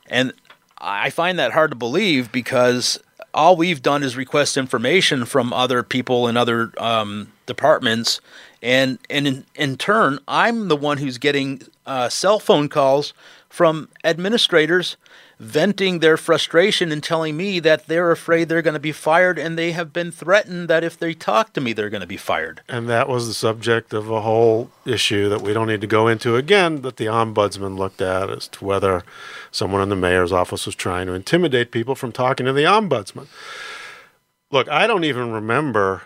And 0.06 0.34
I 0.76 1.08
find 1.08 1.38
that 1.38 1.52
hard 1.52 1.70
to 1.70 1.76
believe 1.76 2.30
because 2.30 2.98
all 3.34 3.56
we've 3.56 3.82
done 3.82 4.02
is 4.02 4.16
request 4.16 4.56
information 4.56 5.24
from 5.24 5.52
other 5.52 5.82
people 5.82 6.28
in 6.28 6.36
other 6.36 6.72
um, 6.78 7.32
departments, 7.46 8.20
and 8.62 8.98
and 9.10 9.26
in, 9.26 9.44
in 9.54 9.76
turn, 9.76 10.18
I'm 10.28 10.68
the 10.68 10.76
one 10.76 10.98
who's 10.98 11.18
getting 11.18 11.62
uh, 11.84 12.08
cell 12.08 12.38
phone 12.38 12.68
calls 12.68 13.12
from 13.48 13.88
administrators 14.04 14.96
venting 15.38 15.98
their 15.98 16.16
frustration 16.16 16.92
and 16.92 17.02
telling 17.02 17.36
me 17.36 17.58
that 17.58 17.88
they're 17.88 18.12
afraid 18.12 18.48
they're 18.48 18.62
going 18.62 18.74
to 18.74 18.80
be 18.80 18.92
fired 18.92 19.40
and 19.40 19.58
they 19.58 19.72
have 19.72 19.92
been 19.92 20.12
threatened 20.12 20.68
that 20.68 20.84
if 20.84 20.96
they 20.96 21.12
talk 21.12 21.52
to 21.52 21.60
me 21.60 21.72
they're 21.72 21.90
going 21.90 22.00
to 22.00 22.06
be 22.06 22.16
fired. 22.16 22.60
And 22.68 22.88
that 22.88 23.08
was 23.08 23.26
the 23.26 23.34
subject 23.34 23.92
of 23.92 24.08
a 24.08 24.20
whole 24.20 24.70
issue 24.86 25.28
that 25.28 25.42
we 25.42 25.52
don't 25.52 25.66
need 25.66 25.80
to 25.80 25.86
go 25.88 26.06
into 26.06 26.36
again 26.36 26.82
that 26.82 26.96
the 26.96 27.06
ombudsman 27.06 27.76
looked 27.76 28.00
at 28.00 28.30
as 28.30 28.46
to 28.48 28.64
whether 28.64 29.02
someone 29.50 29.82
in 29.82 29.88
the 29.88 29.96
mayor's 29.96 30.32
office 30.32 30.64
was 30.64 30.76
trying 30.76 31.08
to 31.08 31.12
intimidate 31.12 31.72
people 31.72 31.96
from 31.96 32.12
talking 32.12 32.46
to 32.46 32.52
the 32.52 32.62
ombudsman. 32.62 33.26
Look, 34.52 34.68
I 34.68 34.86
don't 34.86 35.04
even 35.04 35.32
remember 35.32 36.02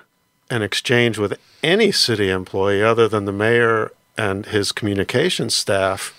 an 0.50 0.62
exchange 0.62 1.18
with 1.18 1.38
any 1.62 1.90
city 1.92 2.30
employee 2.30 2.82
other 2.82 3.08
than 3.08 3.24
the 3.24 3.32
mayor 3.32 3.90
and 4.16 4.46
his 4.46 4.72
communications 4.72 5.54
staff 5.54 6.14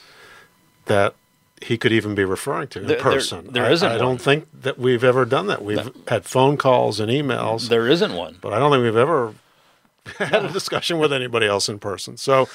that 0.86 1.14
he 1.62 1.78
could 1.78 1.92
even 1.92 2.14
be 2.14 2.24
referring 2.24 2.68
to 2.68 2.80
in 2.82 2.88
There- 2.88 2.98
there- 2.98 3.04
person. 3.04 3.48
there 3.52 3.66
I, 3.66 3.72
isn't 3.72 3.88
I 3.88 3.94
one. 3.94 4.00
don't 4.00 4.22
think 4.22 4.48
that 4.62 4.78
we've 4.78 5.04
ever 5.04 5.26
done 5.26 5.48
that. 5.48 5.64
We've 5.64 5.90
had 6.08 6.26
phone 6.26 6.56
calls 6.58 7.00
and 7.00 7.10
emails, 7.12 7.70
There 7.70 7.88
isn't 7.88 8.14
one. 8.14 8.38
but 8.42 8.54
I 8.54 8.60
don't 8.60 8.72
think 8.72 8.84
we've 8.84 8.96
ever 8.96 9.34
had 10.20 10.46
a 10.46 10.50
discussion 10.52 11.00
with 11.00 11.12
anybody 11.12 11.48
else 11.48 11.68
in 11.68 11.80
person. 11.80 12.16
So, 12.18 12.48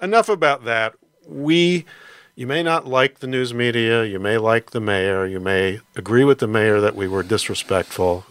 enough 0.00 0.28
about 0.28 0.64
that. 0.64 0.94
We, 1.28 1.84
you 2.34 2.46
may 2.46 2.62
not 2.62 2.86
like 2.86 3.18
the 3.18 3.26
news 3.26 3.52
media, 3.52 4.04
you 4.04 4.18
may 4.18 4.38
like 4.38 4.70
the 4.70 4.80
mayor, 4.80 5.26
you 5.26 5.38
may 5.40 5.80
agree 5.94 6.24
with 6.24 6.38
the 6.38 6.46
mayor 6.46 6.80
that 6.80 6.94
we 6.96 7.06
were 7.08 7.22
disrespectful, 7.22 8.24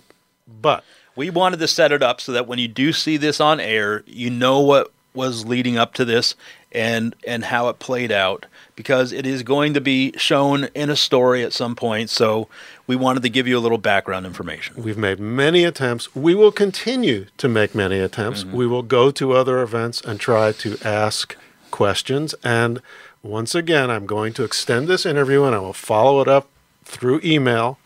but 0.48 0.84
We 1.16 1.30
wanted 1.30 1.60
to 1.60 1.68
set 1.68 1.92
it 1.92 2.04
up 2.04 2.20
so 2.20 2.32
that 2.32 2.48
when 2.48 2.60
you 2.60 2.68
do 2.68 2.92
see 2.94 3.18
this 3.18 3.40
on 3.40 3.60
air, 3.60 4.04
you 4.06 4.30
know 4.30 4.60
what 4.60 4.92
was 5.14 5.46
leading 5.46 5.78
up 5.78 5.94
to 5.94 6.06
this 6.06 6.36
and 6.72 7.16
and 7.26 7.46
how 7.46 7.70
it 7.70 7.80
played 7.80 8.12
out 8.12 8.46
because 8.76 9.14
it 9.14 9.26
is 9.26 9.44
going 9.44 9.74
to 9.74 9.82
be 9.82 10.12
shown 10.18 10.66
in 10.76 10.90
a 10.90 10.96
story 10.96 11.42
at 11.44 11.54
some 11.54 11.76
point. 11.76 12.10
So 12.10 12.50
we 12.86 12.96
wanted 12.96 13.24
to 13.24 13.30
give 13.30 13.48
you 13.48 13.58
a 13.58 13.62
little 13.62 13.78
background 13.78 14.26
information. 14.26 14.84
We've 14.84 14.98
made 14.98 15.20
many 15.20 15.64
attempts. 15.64 16.14
We 16.14 16.36
will 16.36 16.52
continue 16.52 17.28
to 17.38 17.48
make 17.48 17.74
many 17.74 18.00
attempts. 18.00 18.44
Mm-hmm. 18.44 18.58
We 18.58 18.68
will 18.68 18.84
go 18.84 19.10
to 19.12 19.32
other 19.32 19.62
events 19.62 20.02
and 20.02 20.20
try 20.20 20.52
to 20.52 20.78
ask 20.84 21.38
questions. 21.72 22.36
And 22.44 22.82
once 23.24 23.56
again, 23.56 23.90
I'm 23.90 24.06
going 24.06 24.34
to 24.34 24.44
extend 24.44 24.88
this 24.88 25.06
interview 25.06 25.46
and 25.46 25.56
I 25.56 25.60
will 25.60 25.74
follow 25.74 26.22
it 26.22 26.28
up 26.28 26.50
through 26.84 27.22
email. 27.24 27.80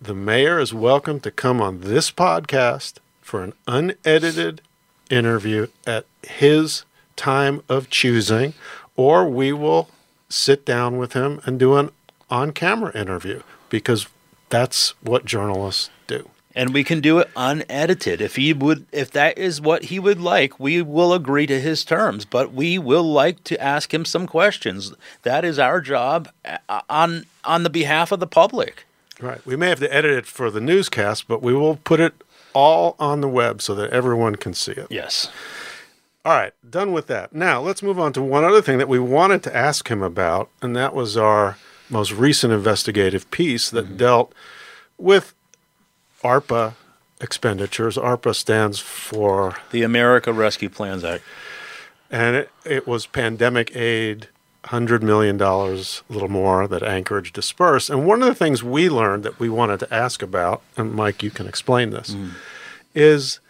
The 0.00 0.14
mayor 0.14 0.60
is 0.60 0.72
welcome 0.72 1.18
to 1.20 1.32
come 1.32 1.60
on 1.60 1.80
this 1.80 2.12
podcast 2.12 2.98
for 3.20 3.42
an 3.42 3.52
unedited 3.66 4.62
interview 5.10 5.66
at 5.88 6.06
his 6.22 6.84
time 7.16 7.62
of 7.68 7.90
choosing, 7.90 8.54
or 8.94 9.28
we 9.28 9.52
will 9.52 9.90
sit 10.28 10.64
down 10.64 10.98
with 10.98 11.14
him 11.14 11.40
and 11.44 11.58
do 11.58 11.74
an 11.74 11.90
on 12.30 12.52
camera 12.52 12.96
interview 12.96 13.42
because 13.70 14.06
that's 14.50 14.94
what 15.02 15.24
journalists 15.24 15.90
do. 16.06 16.30
And 16.54 16.72
we 16.72 16.84
can 16.84 17.00
do 17.00 17.18
it 17.18 17.28
unedited. 17.34 18.20
If 18.20 18.36
he 18.36 18.52
would 18.52 18.86
if 18.92 19.10
that 19.10 19.36
is 19.36 19.60
what 19.60 19.86
he 19.86 19.98
would 19.98 20.20
like, 20.20 20.60
we 20.60 20.80
will 20.80 21.12
agree 21.12 21.48
to 21.48 21.60
his 21.60 21.84
terms, 21.84 22.24
but 22.24 22.52
we 22.52 22.78
will 22.78 23.02
like 23.02 23.42
to 23.44 23.60
ask 23.60 23.92
him 23.92 24.04
some 24.04 24.28
questions. 24.28 24.92
That 25.22 25.44
is 25.44 25.58
our 25.58 25.80
job 25.80 26.28
uh, 26.44 26.82
on 26.88 27.24
on 27.42 27.64
the 27.64 27.70
behalf 27.70 28.12
of 28.12 28.20
the 28.20 28.28
public. 28.28 28.84
Right. 29.20 29.44
We 29.44 29.56
may 29.56 29.68
have 29.68 29.80
to 29.80 29.94
edit 29.94 30.12
it 30.12 30.26
for 30.26 30.50
the 30.50 30.60
newscast, 30.60 31.26
but 31.26 31.42
we 31.42 31.52
will 31.52 31.76
put 31.76 32.00
it 32.00 32.14
all 32.54 32.96
on 32.98 33.20
the 33.20 33.28
web 33.28 33.60
so 33.60 33.74
that 33.74 33.90
everyone 33.90 34.36
can 34.36 34.54
see 34.54 34.72
it. 34.72 34.86
Yes. 34.90 35.30
All 36.24 36.34
right, 36.34 36.52
done 36.68 36.92
with 36.92 37.06
that. 37.06 37.32
Now, 37.32 37.60
let's 37.60 37.82
move 37.82 37.98
on 37.98 38.12
to 38.12 38.22
one 38.22 38.44
other 38.44 38.60
thing 38.60 38.78
that 38.78 38.88
we 38.88 38.98
wanted 38.98 39.42
to 39.44 39.56
ask 39.56 39.88
him 39.88 40.02
about, 40.02 40.50
and 40.60 40.76
that 40.76 40.94
was 40.94 41.16
our 41.16 41.56
most 41.88 42.12
recent 42.12 42.52
investigative 42.52 43.30
piece 43.30 43.70
that 43.70 43.86
mm-hmm. 43.86 43.96
dealt 43.96 44.34
with 44.98 45.34
ARPA 46.22 46.74
expenditures. 47.20 47.96
ARPA 47.96 48.34
stands 48.34 48.78
for, 48.78 49.56
The 49.70 49.82
America 49.82 50.32
Rescue 50.32 50.68
Plans 50.68 51.04
Act. 51.04 51.24
and 52.10 52.36
it, 52.36 52.50
it 52.64 52.86
was 52.86 53.06
pandemic 53.06 53.74
aid, 53.74 54.28
$100 54.64 55.02
million, 55.02 55.40
a 55.40 56.12
little 56.12 56.28
more, 56.28 56.66
that 56.66 56.82
Anchorage 56.82 57.32
dispersed. 57.32 57.90
And 57.90 58.06
one 58.06 58.22
of 58.22 58.28
the 58.28 58.34
things 58.34 58.62
we 58.62 58.88
learned 58.88 59.22
that 59.24 59.38
we 59.38 59.48
wanted 59.48 59.80
to 59.80 59.94
ask 59.94 60.22
about, 60.22 60.62
and 60.76 60.92
Mike, 60.92 61.22
you 61.22 61.30
can 61.30 61.46
explain 61.46 61.90
this, 61.90 62.14
mm. 62.14 62.32
is 62.94 63.40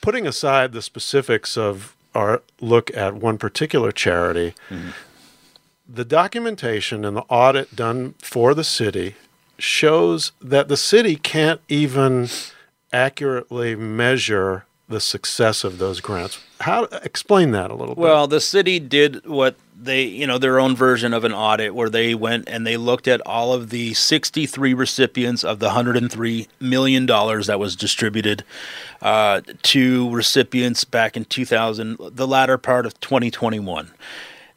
putting 0.00 0.26
aside 0.26 0.72
the 0.72 0.82
specifics 0.82 1.56
of 1.56 1.96
our 2.14 2.42
look 2.60 2.94
at 2.96 3.14
one 3.14 3.38
particular 3.38 3.90
charity, 3.90 4.54
mm-hmm. 4.68 4.90
the 5.88 6.04
documentation 6.04 7.04
and 7.04 7.16
the 7.16 7.22
audit 7.22 7.74
done 7.74 8.14
for 8.18 8.54
the 8.54 8.64
city 8.64 9.16
shows 9.58 10.32
that 10.40 10.68
the 10.68 10.76
city 10.76 11.16
can't 11.16 11.60
even 11.68 12.28
accurately 12.92 13.74
measure 13.74 14.64
the 14.94 15.00
success 15.00 15.64
of 15.64 15.78
those 15.78 16.00
grants. 16.00 16.38
How 16.60 16.84
explain 16.84 17.50
that 17.50 17.72
a 17.72 17.74
little 17.74 17.96
bit? 17.96 18.00
Well, 18.00 18.28
the 18.28 18.40
city 18.40 18.78
did 18.78 19.26
what 19.26 19.56
they, 19.76 20.04
you 20.04 20.24
know, 20.24 20.38
their 20.38 20.60
own 20.60 20.76
version 20.76 21.12
of 21.12 21.24
an 21.24 21.32
audit 21.32 21.74
where 21.74 21.90
they 21.90 22.14
went 22.14 22.48
and 22.48 22.64
they 22.64 22.76
looked 22.76 23.08
at 23.08 23.20
all 23.26 23.52
of 23.52 23.70
the 23.70 23.92
63 23.94 24.72
recipients 24.72 25.42
of 25.42 25.58
the 25.58 25.66
103 25.66 26.46
million 26.60 27.06
dollars 27.06 27.48
that 27.48 27.58
was 27.58 27.74
distributed 27.74 28.44
uh, 29.02 29.40
to 29.62 30.08
recipients 30.14 30.84
back 30.84 31.16
in 31.16 31.24
2000, 31.24 31.98
the 32.12 32.26
latter 32.26 32.56
part 32.56 32.86
of 32.86 32.98
2021. 33.00 33.90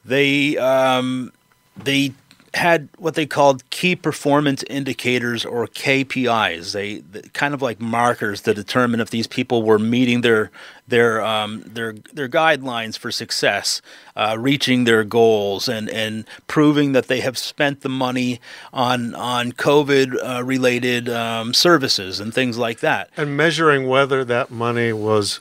They 0.05 0.55
um, 0.57 1.33
they 1.75 2.13
had 2.57 2.89
what 2.97 3.15
they 3.15 3.25
called 3.25 3.67
key 3.69 3.95
performance 3.95 4.63
indicators 4.69 5.45
or 5.45 5.67
KPIs. 5.67 6.73
They, 6.73 6.97
they 6.97 7.21
kind 7.29 7.53
of 7.53 7.61
like 7.61 7.79
markers 7.79 8.41
to 8.41 8.53
determine 8.53 8.99
if 8.99 9.09
these 9.09 9.27
people 9.27 9.63
were 9.63 9.79
meeting 9.79 10.21
their 10.21 10.51
their 10.87 11.21
um, 11.21 11.63
their 11.65 11.93
their 12.13 12.27
guidelines 12.27 12.97
for 12.97 13.11
success, 13.11 13.81
uh, 14.15 14.35
reaching 14.39 14.83
their 14.83 15.03
goals, 15.03 15.69
and 15.69 15.89
and 15.89 16.25
proving 16.47 16.91
that 16.91 17.07
they 17.07 17.21
have 17.21 17.37
spent 17.37 17.81
the 17.81 17.89
money 17.89 18.39
on 18.73 19.15
on 19.15 19.53
COVID 19.53 20.17
uh, 20.21 20.43
related 20.43 21.07
um, 21.09 21.53
services 21.53 22.19
and 22.19 22.33
things 22.33 22.57
like 22.57 22.79
that. 22.81 23.09
and 23.15 23.37
measuring 23.37 23.87
whether 23.87 24.25
that 24.25 24.51
money 24.51 24.91
was 24.91 25.39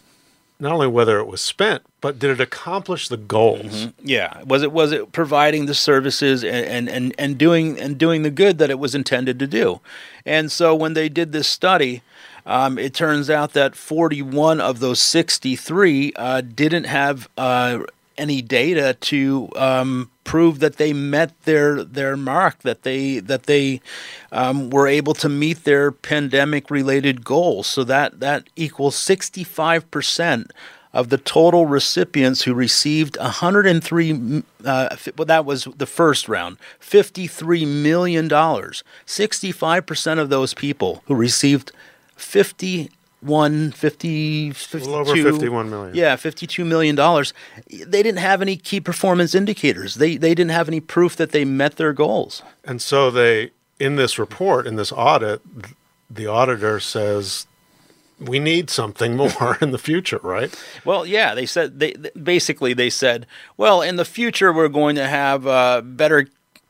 not 0.59 0.73
only 0.73 0.87
whether 0.87 1.19
it 1.19 1.27
was 1.27 1.41
spent, 1.41 1.83
but 2.01 2.19
did 2.19 2.31
it 2.31 2.41
accomplish 2.41 3.09
the 3.09 3.17
goals? 3.17 3.89
Yeah, 4.03 4.43
was 4.45 4.63
it 4.63 4.73
was 4.73 4.93
it 4.93 5.13
providing 5.13 5.67
the 5.67 5.75
services 5.75 6.45
and, 6.45 6.67
and, 6.67 6.89
and, 6.89 7.15
and 7.19 7.39
doing 7.39 7.79
and 7.79 7.99
doing 7.99 8.23
the 8.23 8.31
good 8.31 8.59
that 8.59 8.71
it 8.71 8.79
was 8.79 8.95
intended 8.95 9.39
to 9.39 9.47
do? 9.47 9.81
And 10.25 10.51
so 10.51 10.75
when 10.75 10.95
they 10.95 11.09
did 11.09 11.33
this 11.33 11.49
study, 11.49 12.03
um, 12.47 12.79
it 12.79 12.95
turns 12.95 13.29
out 13.29 13.53
that 13.53 13.75
41 13.75 14.61
of 14.61 14.79
those 14.79 15.01
63 15.01 16.13
uh, 16.15 16.41
didn't 16.41 16.85
have 16.85 17.29
uh, 17.37 17.81
any 18.17 18.41
data 18.41 18.97
to 19.01 19.49
um, 19.57 20.11
prove 20.27 20.59
that 20.59 20.77
they 20.77 20.93
met 20.93 21.31
their 21.45 21.83
their 21.83 22.17
mark, 22.17 22.59
that 22.63 22.83
they 22.83 23.21
that 23.21 23.45
they 23.45 23.81
um, 24.33 24.69
were 24.69 24.89
able 24.89 25.15
to 25.15 25.29
meet 25.29 25.65
their 25.65 25.91
pandemic 25.91 26.71
related 26.71 27.25
goals. 27.25 27.67
So 27.69 27.85
that 27.85 28.21
that 28.21 28.51
equals 28.57 28.97
65 28.97 29.91
percent 29.91 30.53
of 30.93 31.11
the 31.11 31.19
total 31.19 31.67
recipients 31.67 32.43
who 32.43 32.55
received 32.55 33.17
103 33.19 34.43
uh, 34.65 34.97
well 35.17 35.27
that 35.27 35.45
was 35.45 35.65
the 35.77 35.87
first 35.87 36.27
round 36.27 36.57
53 36.81 37.67
million 37.67 38.29
dollars 38.29 38.83
65% 39.05 40.19
of 40.19 40.31
those 40.31 40.55
people 40.55 41.03
who 41.07 41.15
received 41.15 41.71
50 42.17 42.89
little 44.87 44.95
over 44.97 45.15
51 45.15 45.71
million. 45.71 45.95
yeah 45.95 46.17
52 46.17 46.65
million 46.65 46.95
dollars 46.95 47.33
they 47.71 48.03
didn't 48.03 48.19
have 48.19 48.43
any 48.43 48.57
key 48.57 48.81
performance 48.81 49.35
indicators 49.35 49.95
they 49.97 50.17
they 50.17 50.35
didn't 50.35 50.51
have 50.53 50.69
any 50.69 50.81
proof 50.81 51.17
that 51.17 51.33
they 51.33 51.45
met 51.45 51.77
their 51.77 51.93
goals 51.93 52.43
And 52.65 52.81
so 52.83 53.11
they, 53.11 53.51
in 53.79 53.97
this 53.97 54.19
report, 54.19 54.67
in 54.67 54.77
this 54.77 54.91
audit, 54.93 55.41
the 56.11 56.27
auditor 56.27 56.81
says 56.81 57.47
we 58.19 58.39
need 58.39 58.71
something 58.71 59.15
more 59.17 59.59
in 59.61 59.71
the 59.73 59.79
future, 59.79 60.19
right? 60.23 60.53
Well, 60.85 61.05
yeah, 61.07 61.35
they 61.35 61.47
said 61.47 61.79
they 61.81 61.95
basically 62.23 62.73
they 62.75 62.91
said, 62.91 63.27
well, 63.57 63.83
in 63.83 63.97
the 63.97 64.05
future 64.05 64.53
we're 64.53 64.69
going 64.69 64.97
to 64.97 65.07
have 65.07 65.47
uh, 65.47 65.83
better 65.83 66.27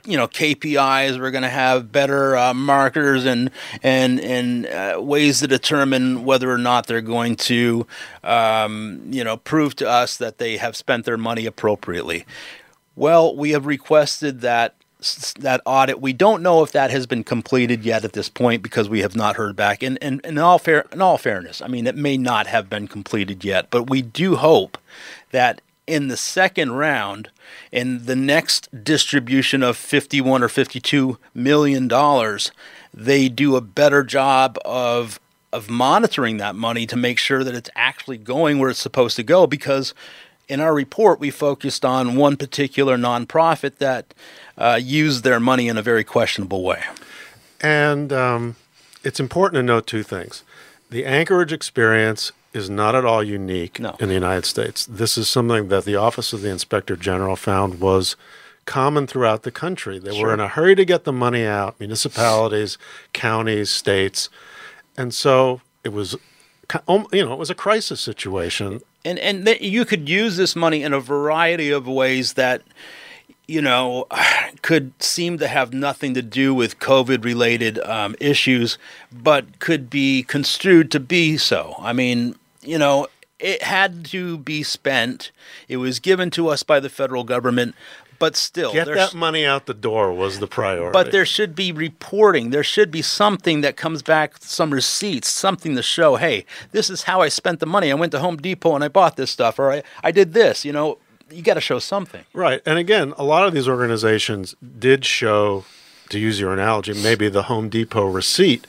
you 0.06 0.16
know 0.16 0.28
KPIs. 0.28 1.18
We're 1.18 1.30
going 1.30 1.42
to 1.42 1.48
have 1.48 1.92
better 1.92 2.36
uh, 2.36 2.54
markers 2.54 3.24
and 3.24 3.50
and 3.82 4.20
and 4.20 4.66
uh, 4.66 5.00
ways 5.00 5.40
to 5.40 5.46
determine 5.46 6.24
whether 6.24 6.50
or 6.50 6.58
not 6.58 6.86
they're 6.86 7.00
going 7.00 7.36
to 7.36 7.86
um, 8.24 9.02
you 9.06 9.24
know 9.24 9.36
prove 9.36 9.76
to 9.76 9.88
us 9.88 10.16
that 10.16 10.38
they 10.38 10.56
have 10.56 10.76
spent 10.76 11.04
their 11.04 11.18
money 11.18 11.46
appropriately. 11.46 12.24
Well, 12.94 13.36
we 13.36 13.50
have 13.50 13.66
requested 13.66 14.40
that 14.40 14.74
that 15.38 15.60
audit. 15.66 16.00
We 16.00 16.12
don't 16.12 16.42
know 16.42 16.62
if 16.62 16.72
that 16.72 16.90
has 16.90 17.06
been 17.06 17.22
completed 17.22 17.84
yet 17.84 18.04
at 18.04 18.14
this 18.14 18.28
point 18.28 18.62
because 18.62 18.88
we 18.88 19.00
have 19.00 19.14
not 19.14 19.36
heard 19.36 19.54
back. 19.54 19.82
And, 19.82 19.98
and, 20.00 20.20
and 20.24 20.38
in 20.38 20.42
all 20.42 20.58
fair, 20.58 20.86
in 20.90 21.02
all 21.02 21.18
fairness, 21.18 21.60
I 21.60 21.68
mean 21.68 21.86
it 21.86 21.96
may 21.96 22.16
not 22.16 22.46
have 22.46 22.70
been 22.70 22.88
completed 22.88 23.44
yet, 23.44 23.68
but 23.70 23.90
we 23.90 24.00
do 24.00 24.36
hope 24.36 24.78
that 25.32 25.60
in 25.86 26.08
the 26.08 26.16
second 26.16 26.72
round, 26.72 27.30
in 27.70 28.06
the 28.06 28.16
next 28.16 28.84
distribution 28.84 29.62
of 29.62 29.76
51 29.76 30.42
or 30.42 30.48
52 30.48 31.18
million 31.34 31.88
dollars, 31.88 32.50
they 32.92 33.28
do 33.28 33.56
a 33.56 33.60
better 33.60 34.02
job 34.02 34.58
of 34.64 35.20
of 35.52 35.70
monitoring 35.70 36.36
that 36.38 36.54
money 36.54 36.86
to 36.86 36.96
make 36.96 37.18
sure 37.18 37.42
that 37.44 37.54
it's 37.54 37.70
actually 37.76 38.18
going 38.18 38.58
where 38.58 38.68
it's 38.68 38.80
supposed 38.80 39.16
to 39.16 39.22
go 39.22 39.46
because 39.46 39.94
in 40.48 40.60
our 40.60 40.74
report 40.74 41.20
we 41.20 41.30
focused 41.30 41.84
on 41.84 42.16
one 42.16 42.36
particular 42.36 42.96
nonprofit 42.96 43.76
that 43.78 44.12
uh, 44.58 44.78
used 44.82 45.24
their 45.24 45.40
money 45.40 45.68
in 45.68 45.78
a 45.78 45.82
very 45.82 46.04
questionable 46.04 46.62
way. 46.62 46.82
And 47.60 48.12
um, 48.12 48.56
it's 49.02 49.20
important 49.20 49.60
to 49.60 49.62
note 49.62 49.86
two 49.86 50.02
things. 50.02 50.42
The 50.90 51.04
Anchorage 51.04 51.52
experience 51.52 52.32
is 52.56 52.70
not 52.70 52.94
at 52.94 53.04
all 53.04 53.22
unique 53.22 53.78
no. 53.78 53.96
in 54.00 54.08
the 54.08 54.14
United 54.14 54.44
States. 54.44 54.86
This 54.86 55.16
is 55.16 55.28
something 55.28 55.68
that 55.68 55.84
the 55.84 55.96
Office 55.96 56.32
of 56.32 56.40
the 56.40 56.50
Inspector 56.50 56.94
General 56.96 57.36
found 57.36 57.80
was 57.80 58.16
common 58.64 59.06
throughout 59.06 59.42
the 59.42 59.50
country. 59.50 59.98
They 59.98 60.16
sure. 60.16 60.28
were 60.28 60.34
in 60.34 60.40
a 60.40 60.48
hurry 60.48 60.74
to 60.74 60.84
get 60.84 61.04
the 61.04 61.12
money 61.12 61.44
out, 61.44 61.78
municipalities, 61.78 62.78
counties, 63.12 63.70
states. 63.70 64.28
And 64.96 65.14
so 65.14 65.60
it 65.84 65.90
was 65.90 66.16
you 67.12 67.24
know, 67.24 67.32
it 67.32 67.38
was 67.38 67.50
a 67.50 67.54
crisis 67.54 68.00
situation. 68.00 68.80
And 69.04 69.20
and 69.20 69.46
th- 69.46 69.60
you 69.60 69.84
could 69.84 70.08
use 70.08 70.36
this 70.36 70.56
money 70.56 70.82
in 70.82 70.92
a 70.92 70.98
variety 70.98 71.70
of 71.70 71.86
ways 71.86 72.32
that 72.32 72.62
you 73.46 73.62
know, 73.62 74.06
could 74.62 74.92
seem 75.02 75.38
to 75.38 75.48
have 75.48 75.72
nothing 75.72 76.14
to 76.14 76.22
do 76.22 76.54
with 76.54 76.78
COVID 76.78 77.24
related 77.24 77.78
um, 77.80 78.16
issues, 78.20 78.78
but 79.12 79.58
could 79.58 79.88
be 79.88 80.22
construed 80.22 80.90
to 80.90 81.00
be 81.00 81.36
so. 81.36 81.76
I 81.78 81.92
mean, 81.92 82.36
you 82.66 82.78
know, 82.78 83.06
it 83.38 83.62
had 83.62 84.04
to 84.06 84.38
be 84.38 84.62
spent. 84.62 85.30
It 85.68 85.76
was 85.76 86.00
given 86.00 86.30
to 86.30 86.48
us 86.48 86.62
by 86.62 86.80
the 86.80 86.88
federal 86.88 87.24
government, 87.24 87.74
but 88.18 88.34
still, 88.34 88.72
get 88.72 88.86
that 88.86 89.14
money 89.14 89.44
out 89.44 89.66
the 89.66 89.74
door 89.74 90.12
was 90.12 90.38
the 90.38 90.46
priority. 90.46 90.92
But 90.92 91.12
there 91.12 91.26
should 91.26 91.54
be 91.54 91.70
reporting. 91.70 92.48
There 92.48 92.64
should 92.64 92.90
be 92.90 93.02
something 93.02 93.60
that 93.60 93.76
comes 93.76 94.02
back, 94.02 94.38
some 94.40 94.72
receipts, 94.72 95.28
something 95.28 95.76
to 95.76 95.82
show, 95.82 96.16
hey, 96.16 96.46
this 96.72 96.88
is 96.88 97.02
how 97.02 97.20
I 97.20 97.28
spent 97.28 97.60
the 97.60 97.66
money. 97.66 97.90
I 97.90 97.94
went 97.94 98.12
to 98.12 98.20
Home 98.20 98.38
Depot 98.38 98.74
and 98.74 98.82
I 98.82 98.88
bought 98.88 99.16
this 99.16 99.30
stuff, 99.30 99.58
or 99.58 99.70
I, 99.70 99.82
I 100.02 100.12
did 100.12 100.32
this. 100.32 100.64
You 100.64 100.72
know, 100.72 100.96
you 101.30 101.42
got 101.42 101.54
to 101.54 101.60
show 101.60 101.78
something. 101.78 102.24
Right. 102.32 102.62
And 102.64 102.78
again, 102.78 103.12
a 103.18 103.24
lot 103.24 103.46
of 103.46 103.52
these 103.52 103.68
organizations 103.68 104.54
did 104.78 105.04
show, 105.04 105.66
to 106.08 106.18
use 106.18 106.40
your 106.40 106.54
analogy, 106.54 106.94
maybe 106.94 107.28
the 107.28 107.44
Home 107.44 107.68
Depot 107.68 108.06
receipt, 108.06 108.66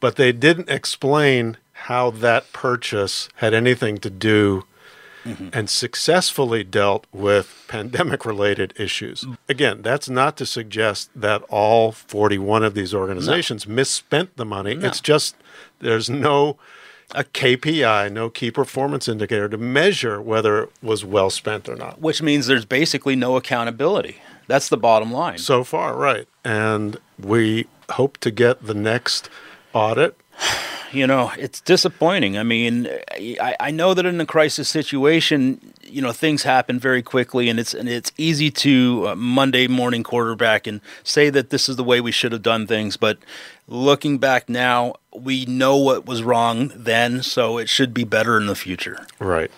but 0.00 0.16
they 0.16 0.32
didn't 0.32 0.70
explain 0.70 1.56
how 1.88 2.10
that 2.10 2.52
purchase 2.52 3.30
had 3.36 3.54
anything 3.54 3.96
to 3.96 4.10
do 4.10 4.62
mm-hmm. 5.24 5.48
and 5.54 5.70
successfully 5.70 6.62
dealt 6.62 7.06
with 7.14 7.64
pandemic 7.66 8.26
related 8.26 8.74
issues. 8.76 9.24
Again, 9.48 9.80
that's 9.80 10.06
not 10.06 10.36
to 10.36 10.44
suggest 10.44 11.08
that 11.14 11.42
all 11.48 11.92
41 11.92 12.62
of 12.62 12.74
these 12.74 12.92
organizations 12.92 13.66
no. 13.66 13.74
misspent 13.74 14.36
the 14.36 14.44
money. 14.44 14.74
No. 14.74 14.86
It's 14.86 15.00
just 15.00 15.34
there's 15.80 16.10
no 16.10 16.58
a 17.12 17.24
KPI, 17.24 18.12
no 18.12 18.28
key 18.28 18.50
performance 18.50 19.08
indicator, 19.08 19.48
to 19.48 19.56
measure 19.56 20.20
whether 20.20 20.64
it 20.64 20.70
was 20.82 21.06
well 21.06 21.30
spent 21.30 21.70
or 21.70 21.74
not. 21.74 22.02
Which 22.02 22.20
means 22.20 22.48
there's 22.48 22.66
basically 22.66 23.16
no 23.16 23.36
accountability. 23.36 24.16
That's 24.46 24.68
the 24.68 24.76
bottom 24.76 25.10
line. 25.10 25.38
So 25.38 25.64
far, 25.64 25.96
right. 25.96 26.28
And 26.44 26.98
we 27.18 27.66
hope 27.92 28.18
to 28.18 28.30
get 28.30 28.66
the 28.66 28.74
next 28.74 29.30
audit. 29.72 30.18
You 30.90 31.06
know, 31.06 31.32
it's 31.36 31.60
disappointing. 31.60 32.38
I 32.38 32.42
mean, 32.42 32.88
I, 33.12 33.54
I 33.60 33.70
know 33.70 33.92
that 33.92 34.06
in 34.06 34.18
a 34.22 34.24
crisis 34.24 34.70
situation, 34.70 35.74
you 35.82 36.00
know, 36.00 36.12
things 36.12 36.44
happen 36.44 36.78
very 36.78 37.02
quickly, 37.02 37.50
and 37.50 37.60
it's 37.60 37.74
and 37.74 37.90
it's 37.90 38.10
easy 38.16 38.50
to 38.52 39.08
uh, 39.08 39.14
Monday 39.14 39.68
morning 39.68 40.02
quarterback 40.02 40.66
and 40.66 40.80
say 41.04 41.28
that 41.28 41.50
this 41.50 41.68
is 41.68 41.76
the 41.76 41.84
way 41.84 42.00
we 42.00 42.10
should 42.10 42.32
have 42.32 42.40
done 42.40 42.66
things. 42.66 42.96
But 42.96 43.18
looking 43.66 44.16
back 44.16 44.48
now, 44.48 44.94
we 45.14 45.44
know 45.44 45.76
what 45.76 46.06
was 46.06 46.22
wrong 46.22 46.72
then, 46.74 47.22
so 47.22 47.58
it 47.58 47.68
should 47.68 47.92
be 47.92 48.04
better 48.04 48.38
in 48.38 48.46
the 48.46 48.54
future. 48.54 49.06
Right. 49.18 49.50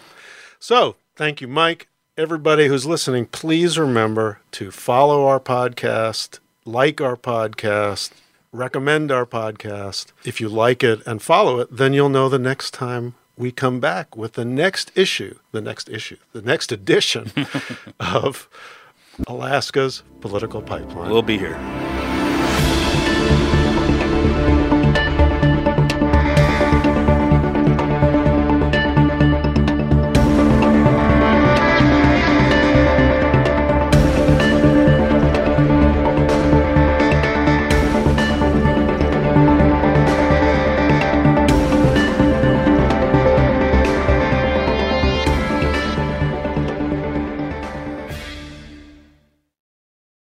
So, 0.59 0.97
thank 1.15 1.41
you, 1.41 1.47
Mike. 1.47 1.87
Everybody 2.17 2.67
who's 2.67 2.87
listening, 2.87 3.27
please 3.27 3.79
remember 3.79 4.41
to 4.53 4.73
follow 4.73 5.27
our 5.27 5.39
podcast, 5.39 6.41
like 6.65 7.01
our 7.01 7.17
podcast, 7.17 8.11
recommend 8.53 9.13
our 9.13 9.27
podcast. 9.27 10.13
If 10.25 10.41
you 10.41 10.49
like 10.49 10.83
it 10.83 11.01
and 11.07 11.23
follow 11.23 11.59
it, 11.61 11.69
then 11.75 11.93
you'll 11.93 12.09
know 12.09 12.29
the 12.29 12.39
next 12.39 12.73
time 12.73 13.15
we 13.37 13.53
come 13.53 13.81
back 13.81 14.17
with 14.17 14.35
the 14.35 14.45
next 14.45 14.91
issue, 14.95 15.39
the 15.53 15.61
next 15.61 15.89
issue, 15.89 16.17
the 16.33 16.43
next 16.43 16.73
edition 16.73 17.33
of 18.01 18.49
Alaska's 19.27 20.03
Political 20.21 20.63
Pipeline. 20.63 21.11
We'll 21.11 21.23
be 21.23 21.39
here. 21.39 21.59